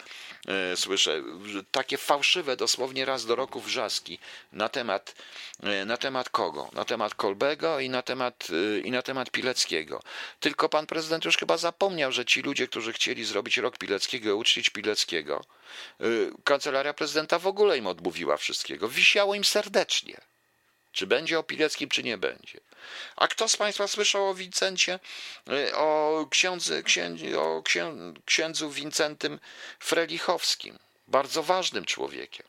[0.48, 1.22] e, słyszę
[1.70, 4.18] takie fałszywe, dosłownie raz do roku wrzaski
[4.52, 5.14] na temat,
[5.62, 6.70] e, na temat kogo?
[6.72, 10.02] Na temat Kolbego i na temat, e, i na temat Pileckiego.
[10.40, 14.70] Tylko pan prezydent już chyba zapomniał, że ci ludzie, którzy chcieli zrobić rok Pileckiego, uczcić
[14.70, 15.44] Pileckiego,
[16.00, 16.04] e,
[16.44, 18.88] kancelaria prezydenta w ogóle im odmówiła wszystkiego.
[18.88, 20.29] Wisiało im serdecznie.
[20.92, 22.60] Czy będzie o Pileckim, czy nie będzie.
[23.16, 24.98] A kto z Państwa słyszał o Wincencie,
[25.48, 27.62] y, o, księdzy, księdzu, o
[28.24, 29.40] księdzu Wincentym
[29.78, 30.78] Frelichowskim,
[31.08, 32.46] bardzo ważnym człowiekiem.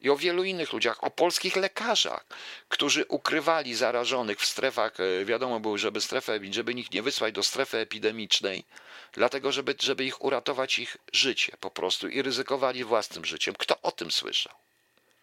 [0.00, 2.24] I o wielu innych ludziach, o polskich lekarzach,
[2.68, 7.42] którzy ukrywali zarażonych w strefach, y, wiadomo było, żeby strefę, żeby ich nie wysłać do
[7.42, 8.64] strefy epidemicznej,
[9.12, 13.54] dlatego żeby, żeby ich uratować ich życie po prostu i ryzykowali własnym życiem.
[13.58, 14.54] Kto o tym słyszał?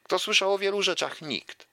[0.04, 1.22] Kto słyszał o wielu rzeczach?
[1.22, 1.69] Nikt.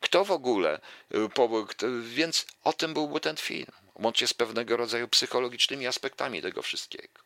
[0.00, 0.80] Kto w ogóle,
[1.14, 7.20] y, więc o tym byłby ten film, łącznie z pewnego rodzaju psychologicznymi aspektami tego wszystkiego.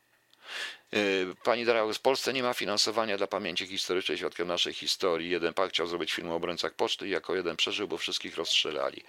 [0.94, 5.30] Y, pani Dara, w Polsce nie ma finansowania dla pamięci historycznej świadkiem naszej historii.
[5.30, 9.02] Jeden pan chciał zrobić film o obrońcach poczty i jako jeden przeżył, bo wszystkich rozstrzelali.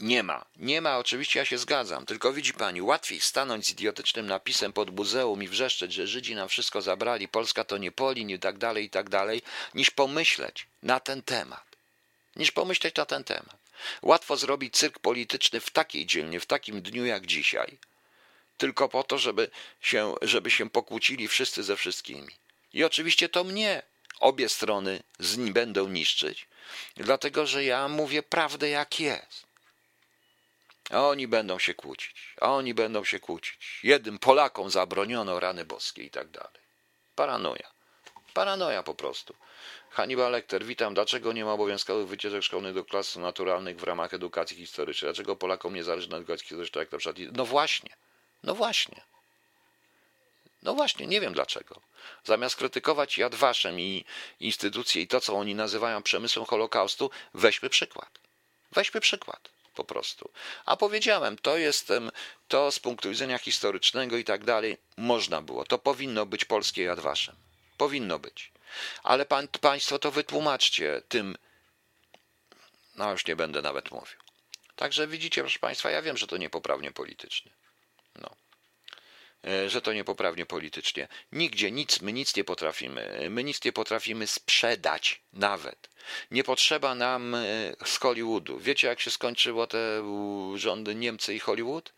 [0.00, 0.44] Nie ma.
[0.56, 2.06] Nie ma, oczywiście ja się zgadzam.
[2.06, 6.48] Tylko widzi pani, łatwiej stanąć z idiotycznym napisem pod muzeum i wrzeszczeć, że Żydzi nam
[6.48, 9.42] wszystko zabrali, Polska to nie Polin i tak dalej, i tak dalej,
[9.74, 11.64] niż pomyśleć na ten temat.
[12.36, 13.56] Niż pomyśleć na ten temat.
[14.02, 17.78] Łatwo zrobić cyrk polityczny w takiej dzielnie, w takim dniu jak dzisiaj,
[18.58, 22.34] tylko po to, żeby się, żeby się pokłócili wszyscy ze wszystkimi.
[22.72, 23.82] I oczywiście to mnie
[24.20, 26.46] obie strony z będą niszczyć,
[26.96, 29.47] dlatego że ja mówię prawdę jak jest.
[30.90, 33.80] Oni będą się kłócić, oni będą się kłócić.
[33.82, 36.60] Jednym Polakom zabroniono rany boskie i tak dalej.
[37.14, 37.70] Paranoja.
[38.34, 39.34] Paranoja po prostu.
[39.90, 40.94] Hannibal Lecter, witam.
[40.94, 45.08] Dlaczego nie ma obowiązkowych wycieczek szkolnych do klas naturalnych w ramach edukacji historycznej?
[45.08, 47.16] Dlaczego Polakom nie zależy na edukacji historycznej, jak na przykład...
[47.32, 47.90] No właśnie,
[48.42, 49.00] no właśnie.
[50.62, 51.80] No właśnie, nie wiem dlaczego.
[52.24, 54.04] Zamiast krytykować Yad Vashem i
[54.40, 58.18] instytucje i to, co oni nazywają przemysłem Holokaustu, weźmy przykład.
[58.72, 60.30] Weźmy przykład po prostu.
[60.66, 62.10] A powiedziałem, to jestem,
[62.48, 65.64] to z punktu widzenia historycznego i tak dalej, można było.
[65.64, 67.36] To powinno być polskie jadwaszem.
[67.76, 68.52] Powinno być.
[69.02, 71.36] Ale pan, państwo to wytłumaczcie tym,
[72.96, 74.18] no już nie będę nawet mówił.
[74.76, 77.50] Także widzicie, proszę państwa, ja wiem, że to niepoprawnie polityczny.
[79.46, 81.08] E, że to niepoprawnie politycznie.
[81.32, 83.26] Nigdzie nic, my nic nie potrafimy.
[83.30, 85.90] My nic nie potrafimy sprzedać nawet.
[86.30, 87.38] Nie potrzeba nam e,
[87.84, 88.58] z Hollywoodu.
[88.58, 90.02] Wiecie, jak się skończyło te
[90.54, 91.92] rządy Niemcy i Hollywood?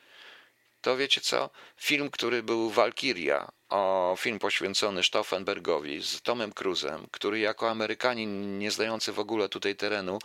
[0.80, 1.50] To wiecie co?
[1.76, 8.70] Film, który był Walkiria, o film poświęcony Stauffenbergowi z Tomem Cruzem, który jako Amerykanin nie
[8.70, 10.18] znający w ogóle tutaj terenu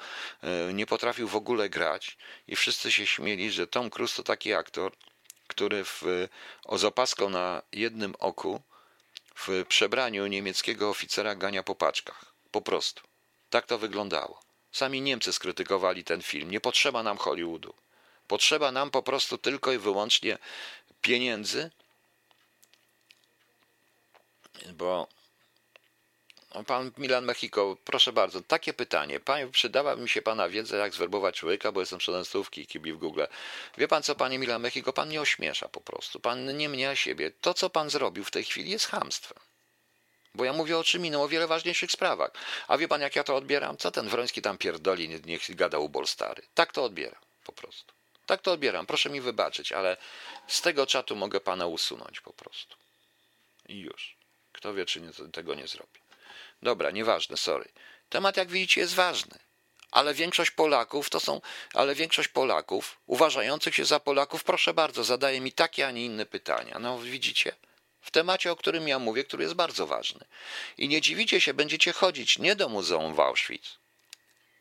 [0.43, 4.53] e, nie potrafił w ogóle grać i wszyscy się śmieli, że Tom Cruise to taki
[4.53, 4.91] aktor,
[5.55, 6.03] który w,
[6.65, 6.77] o
[7.29, 8.61] na jednym oku
[9.35, 12.25] w przebraniu niemieckiego oficera gania po paczkach.
[12.51, 13.01] Po prostu.
[13.49, 14.41] Tak to wyglądało.
[14.71, 16.51] Sami Niemcy skrytykowali ten film.
[16.51, 17.73] Nie potrzeba nam Hollywoodu.
[18.27, 20.37] Potrzeba nam po prostu tylko i wyłącznie
[21.01, 21.71] pieniędzy,
[24.73, 25.07] bo
[26.63, 29.19] Pan Milan Mexico, proszę bardzo, takie pytanie.
[29.19, 32.97] Pan, przydała mi się Pana wiedza, jak zwerbować człowieka, bo jestem sprzedem stówki i w
[32.97, 33.23] Google.
[33.77, 36.19] Wie Pan co, Panie Milan Mexico, Pan nie ośmiesza po prostu.
[36.19, 37.31] Pan nie mnie, siebie.
[37.41, 39.39] To, co Pan zrobił w tej chwili jest hamstwem.
[40.35, 42.31] Bo ja mówię o czym innym, o wiele ważniejszych sprawach.
[42.67, 43.77] A wie Pan, jak ja to odbieram?
[43.77, 46.43] Co ten Wroński tam pierdoli, niech gada ubol stary.
[46.53, 47.93] Tak to odbieram, po prostu.
[48.25, 48.85] Tak to odbieram.
[48.85, 49.97] Proszę mi wybaczyć, ale
[50.47, 52.75] z tego czatu mogę Pana usunąć po prostu.
[53.69, 54.15] I już.
[54.51, 56.04] Kto wie, czy nie, tego nie zrobi.
[56.65, 57.69] Dobra, nieważne, sorry.
[58.09, 59.39] Temat, jak widzicie, jest ważny.
[59.91, 61.41] Ale większość Polaków to są,
[61.73, 66.25] ale większość Polaków, uważających się za Polaków, proszę bardzo, zadaje mi takie, a nie inne
[66.25, 66.79] pytania.
[66.79, 67.55] No widzicie?
[68.01, 70.25] W temacie, o którym ja mówię, który jest bardzo ważny.
[70.77, 73.79] I nie dziwicie się, będziecie chodzić nie do Muzeum w Auschwitz,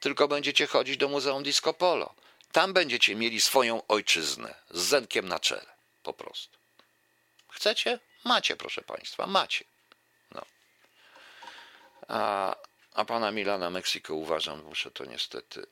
[0.00, 2.14] tylko będziecie chodzić do Muzeum Disco Polo.
[2.52, 5.66] Tam będziecie mieli swoją ojczyznę z zenkiem na czele.
[6.02, 6.58] Po prostu.
[7.48, 7.98] Chcecie?
[8.24, 9.73] Macie, proszę Państwa, macie.
[12.08, 12.56] A,
[12.94, 15.66] a pana Milana Meksyko uważam, muszę to niestety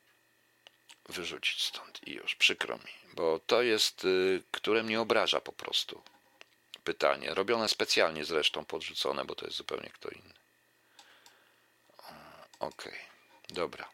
[1.09, 6.03] wyrzucić stąd i już, przykro mi, bo to jest, y, które mnie obraża po prostu.
[6.85, 10.35] Pytanie, robione specjalnie zresztą, podrzucone, bo to jest zupełnie kto inny.
[12.61, 12.99] Okej, okay.
[13.51, 13.89] dobra.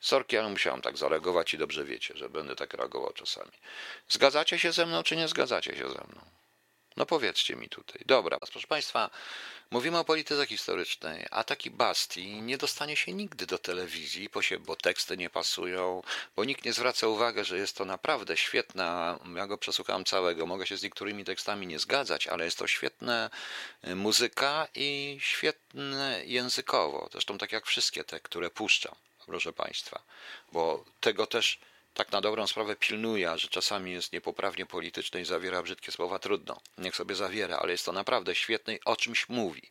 [0.00, 3.50] Sorki, ale musiałem tak zareagować i dobrze wiecie, że będę tak reagował czasami.
[4.08, 6.20] Zgadzacie się ze mną, czy nie zgadzacie się ze mną?
[6.96, 8.02] No powiedzcie mi tutaj.
[8.06, 9.10] Dobra, proszę Państwa,
[9.70, 14.28] mówimy o polityce historycznej, a taki Basti nie dostanie się nigdy do telewizji,
[14.60, 16.02] bo teksty nie pasują,
[16.36, 20.66] bo nikt nie zwraca uwagi, że jest to naprawdę świetna, ja go przesłuchałem całego, mogę
[20.66, 23.30] się z niektórymi tekstami nie zgadzać, ale jest to świetna
[23.86, 28.94] y, muzyka i świetne językowo, zresztą tak jak wszystkie te, które puszczam,
[29.26, 30.02] proszę Państwa,
[30.52, 31.58] bo tego też
[31.94, 36.60] tak na dobrą sprawę pilnuje, że czasami jest niepoprawnie polityczny i zawiera brzydkie słowa, trudno.
[36.78, 39.62] Niech sobie zawiera, ale jest to naprawdę świetny, o czymś mówi.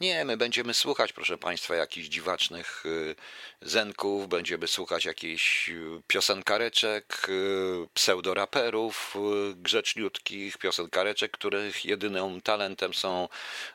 [0.00, 3.14] Nie, my będziemy słuchać, proszę Państwa, jakichś dziwacznych y,
[3.62, 9.14] zenków, będziemy słuchać jakichś y, piosenkareczek, y, pseudoraperów
[9.54, 13.28] grzeczniutkich, piosenkareczek, których jedynym talentem są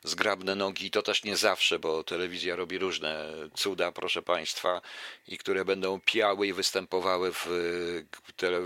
[0.04, 0.92] zgrabne nogi.
[0.92, 4.82] To też nie zawsze, bo telewizja robi różne cuda, proszę Państwa,
[5.28, 7.48] i które będą piały i występowały w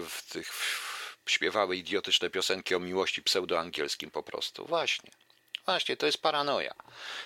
[0.10, 0.52] w tych
[1.26, 4.66] śpiewały idiotyczne piosenki o miłości pseudoangielskim po prostu.
[4.66, 5.12] Właśnie.
[5.66, 6.74] Właśnie, to jest paranoja.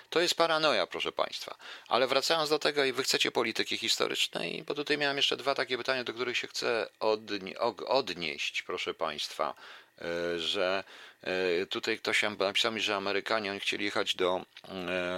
[0.10, 1.56] To jest paranoja, proszę Państwa.
[1.88, 5.78] Ale wracając do tego, i Wy chcecie polityki historycznej, bo tutaj miałem jeszcze dwa takie
[5.78, 6.90] pytania, do których się chcę
[7.88, 9.54] odnieść, proszę Państwa,
[10.02, 10.84] e, że
[11.22, 14.46] e, tutaj ktoś napisał mi, że Amerykanie chcieli jechać do,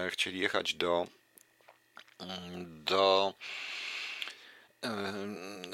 [0.10, 1.08] chcieli jechać do,
[2.66, 3.34] do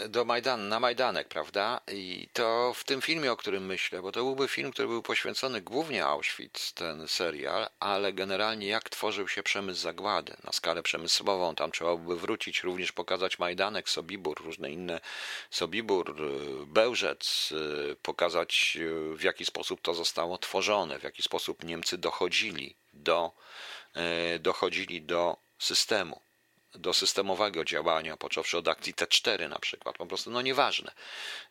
[0.09, 1.81] do Majdan, na Majdanek, prawda?
[1.91, 5.61] I to w tym filmie, o którym myślę, bo to byłby film, który był poświęcony
[5.61, 11.55] głównie Auschwitz, ten serial, ale generalnie jak tworzył się przemysł zagłady na skalę przemysłową.
[11.55, 14.99] Tam trzeba byłoby wrócić, również pokazać Majdanek, Sobibór, różne inne
[15.49, 16.15] Sobibór,
[16.67, 17.53] Bełżec,
[18.01, 18.77] pokazać
[19.15, 23.31] w jaki sposób to zostało tworzone, w jaki sposób Niemcy dochodzili do,
[24.39, 26.21] dochodzili do systemu
[26.73, 30.91] do systemowego działania, począwszy od akcji T4 na przykład, po prostu no nieważne.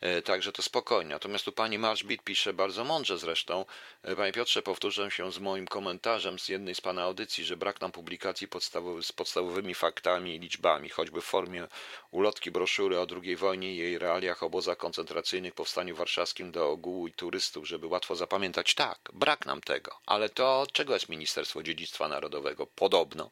[0.01, 1.09] E, także to spokojnie.
[1.09, 3.65] Natomiast tu pani Marszbit pisze bardzo mądrze zresztą.
[4.03, 7.81] E, panie Piotrze, powtórzę się z moim komentarzem z jednej z pana audycji, że brak
[7.81, 11.67] nam publikacji podstawowy, z podstawowymi faktami i liczbami, choćby w formie
[12.11, 17.13] ulotki broszury o II wojnie i jej realiach obozach koncentracyjnych, powstaniu warszawskim do ogółu i
[17.13, 18.75] turystów, żeby łatwo zapamiętać.
[18.75, 19.99] Tak, brak nam tego.
[20.05, 22.67] Ale to czego jest Ministerstwo Dziedzictwa Narodowego?
[22.67, 23.31] Podobno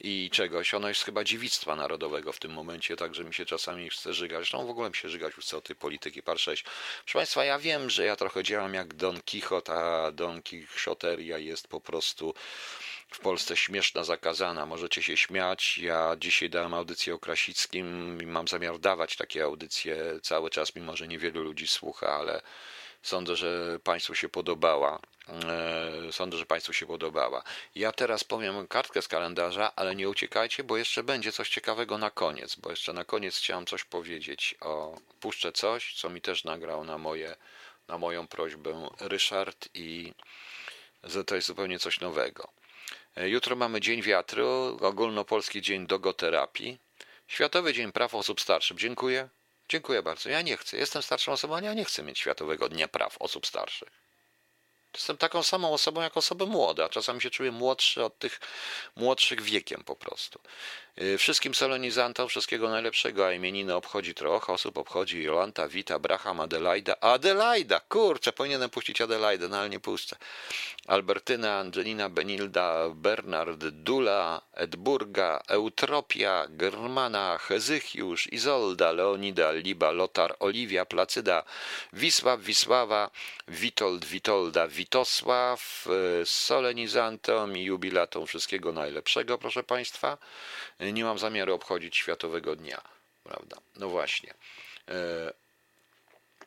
[0.00, 0.74] i czegoś.
[0.74, 4.38] Ono jest chyba dziewictwa narodowego w tym momencie, także mi się czasami chce żygać.
[4.38, 6.62] Zresztą w ogóle mi się żygać już co tej polityki par 6.
[7.04, 11.68] Proszę Państwa, ja wiem, że ja trochę działam jak Don Quixote, a Don Quixoteria jest
[11.68, 12.34] po prostu
[13.10, 14.66] w Polsce śmieszna, zakazana.
[14.66, 15.78] Możecie się śmiać.
[15.78, 20.96] Ja dzisiaj dałem audycję o Krasickim i mam zamiar dawać takie audycje cały czas, mimo
[20.96, 22.42] że niewielu ludzi słucha, ale
[23.02, 25.00] Sądzę, że Państwu się podobała.
[25.28, 27.42] E, sądzę, że Państwu się podobała.
[27.74, 32.10] Ja teraz powiem kartkę z kalendarza, ale nie uciekajcie, bo jeszcze będzie coś ciekawego na
[32.10, 36.84] koniec, bo jeszcze na koniec chciałem coś powiedzieć o puszczę coś, co mi też nagrał
[36.84, 37.36] na moje,
[37.88, 40.12] na moją prośbę Ryszard i
[41.26, 42.48] to jest zupełnie coś nowego.
[43.16, 46.78] E, jutro mamy Dzień Wiatru, ogólnopolski dzień dogoterapii,
[47.28, 48.76] Światowy Dzień Praw Osób Starszych.
[48.76, 49.28] Dziękuję.
[49.68, 50.28] Dziękuję bardzo.
[50.28, 50.76] Ja nie chcę.
[50.76, 54.05] Jestem starszą osobą, ale ja nie chcę mieć Światowego Dnia Praw Osób Starszych.
[54.96, 58.40] Jestem taką samą osobą jak osoby młode, a czasami się czuję młodszy od tych
[58.96, 60.40] młodszych wiekiem po prostu.
[61.02, 67.00] Y, wszystkim solenizantom wszystkiego najlepszego, a imieniny obchodzi trochę osób, obchodzi Jolanta, Wita, Braham, Adelaida.
[67.00, 67.80] Adelaida!
[67.80, 70.16] Kurczę, powinienem puścić Adelaidę, no ale nie puszczę.
[70.86, 81.44] Albertyna, Angelina, Benilda, Bernard, Dula, Edburga, Eutropia, Germana, Hezychiusz, Izolda, Leonida, Liba, Lotar, Oliwia, Placyda,
[81.92, 83.10] Wisław, Wisława,
[83.48, 85.86] Witold, Witolda, Witosław,
[86.22, 90.18] y, solenizantom i jubilatom wszystkiego najlepszego, proszę Państwa
[90.80, 92.80] nie mam zamiaru obchodzić Światowego Dnia,
[93.24, 93.56] prawda?
[93.76, 94.34] No właśnie.
[94.88, 95.32] E,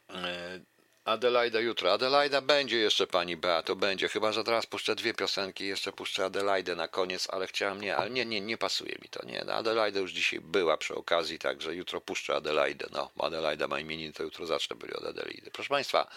[0.10, 0.60] e,
[1.06, 1.94] Adelaida jutro.
[1.94, 4.10] Adelaida będzie jeszcze pani to będzie.
[4.10, 8.10] Chyba, że teraz puszczę dwie piosenki, jeszcze puszczę Adelaidę na koniec, ale chciałem nie, ale
[8.10, 9.26] nie, nie, nie pasuje mi to.
[9.26, 12.88] Nie, Adelaida już dzisiaj była przy okazji, także jutro puszczę Adelaidę.
[12.92, 15.52] No, Adelaida ma imieniny, to jutro zacznę byli od Adelaidy.
[15.52, 16.08] Proszę państwa,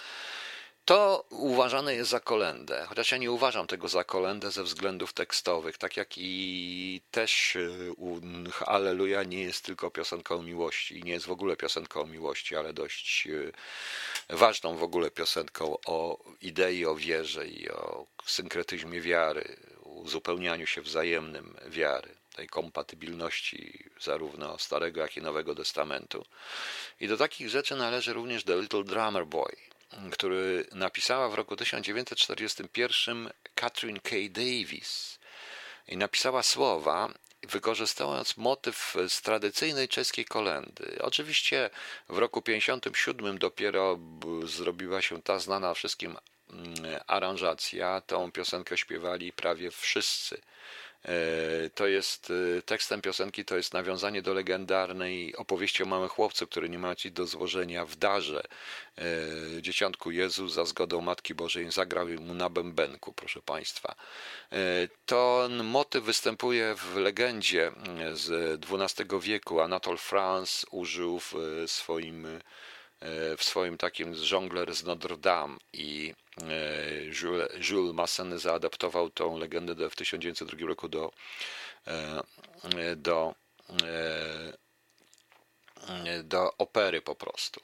[0.85, 5.79] to uważane jest za kolendę, chociaż ja nie uważam tego za kolendę ze względów tekstowych,
[5.79, 7.95] tak jak i też y,
[8.67, 13.53] Alleluja nie jest tylko piosenką miłości nie jest w ogóle piosenką miłości, ale dość y,
[14.29, 21.57] ważną w ogóle piosenką o idei, o wierze i o synkretyzmie wiary, uzupełnianiu się wzajemnym
[21.67, 26.25] wiary, tej kompatybilności zarówno Starego, jak i Nowego Testamentu.
[27.01, 29.57] I do takich rzeczy należy również The Little Drummer Boy,
[30.13, 34.17] który napisała w roku 1941 Catherine K.
[34.31, 35.19] Davis.
[35.89, 40.99] I napisała słowa, wykorzystując motyw z tradycyjnej czeskiej kolendy.
[41.01, 41.71] Oczywiście
[42.09, 43.99] w roku 57 dopiero
[44.45, 46.17] zrobiła się ta znana wszystkim
[47.07, 48.01] aranżacja.
[48.01, 50.41] Tą piosenkę śpiewali prawie wszyscy
[51.75, 56.69] to jest e, tekstem piosenki, to jest nawiązanie do legendarnej opowieści o małym chłopcu, który
[56.69, 58.43] nie ma ci do złożenia w darze.
[58.99, 59.03] E,
[59.63, 63.95] dzieciątku Jezus za zgodą Matki Bożej zagrał mu na bębenku, proszę Państwa.
[65.07, 67.73] Ten motyw występuje w legendzie
[68.13, 69.61] z XII wieku.
[69.61, 71.35] Anatole France użył w
[71.67, 72.27] swoim
[73.39, 76.22] w swoim takim żongler z Notre Dame i e,
[77.23, 81.13] Jules, Jules Massenet zaadaptował tą legendę w 1902 roku do,
[81.87, 83.35] e, do,
[85.89, 87.61] e, do opery po prostu.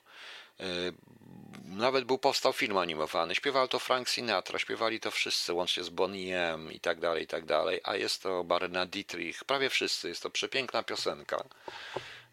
[1.65, 3.35] Nawet był powstał film animowany.
[3.35, 7.45] Śpiewał to Frank Sinatra, śpiewali to wszyscy, łącznie z Boniem i tak dalej, i tak
[7.45, 7.81] dalej.
[7.85, 10.09] A jest to Barna Dietrich, prawie wszyscy.
[10.09, 11.45] Jest to przepiękna piosenka.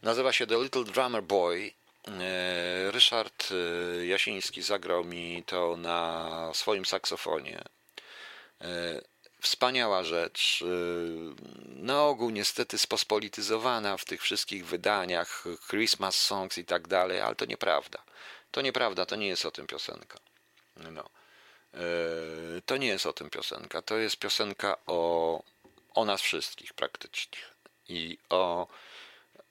[0.02, 1.85] Nazywa się The Little Drummer Boy E,
[2.92, 7.62] Ryszard e, Jasiński zagrał mi to na swoim saksofonie.
[8.62, 9.02] E,
[9.42, 10.64] wspaniała rzecz.
[11.66, 17.46] Na ogół niestety spospolityzowana w tych wszystkich wydaniach, Christmas songs i tak dalej, ale to
[17.46, 18.04] nieprawda.
[18.52, 20.20] To nieprawda, to nie jest o tym piosenka.
[20.76, 21.10] No.
[22.66, 23.82] To nie jest o tym piosenka.
[23.82, 25.44] To jest piosenka o,
[25.94, 27.40] o nas wszystkich praktycznie.
[27.90, 28.68] I o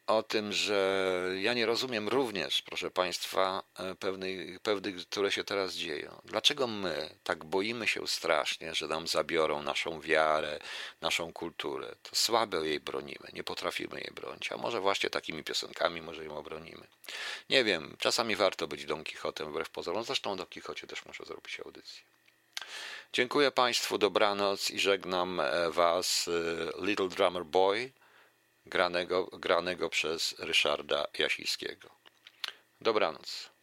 [0.06, 5.74] o tym, że ja nie rozumiem również, proszę Państwa, e, pewnych, pewnych, które się teraz
[5.74, 6.20] dzieją.
[6.24, 10.58] Dlaczego my tak boimy się strasznie, że nam zabiorą naszą wiarę,
[11.00, 11.94] naszą kulturę?
[12.02, 16.36] To słabe jej bronimy, nie potrafimy jej bronić, a może właśnie takimi piosenkami może ją
[16.36, 16.86] obronimy.
[17.50, 21.24] Nie wiem, czasami warto być Don Quixotem wbrew pozorom, zresztą o Don Quixocie też muszę
[21.24, 22.02] zrobić audycję.
[23.12, 27.92] Dziękuję Państwu, dobranoc i żegnam e, Was, e, Little Drummer Boy
[28.66, 31.90] granego, granego przez Ryszarda Jasińskiego.
[32.80, 33.53] Dobranoc.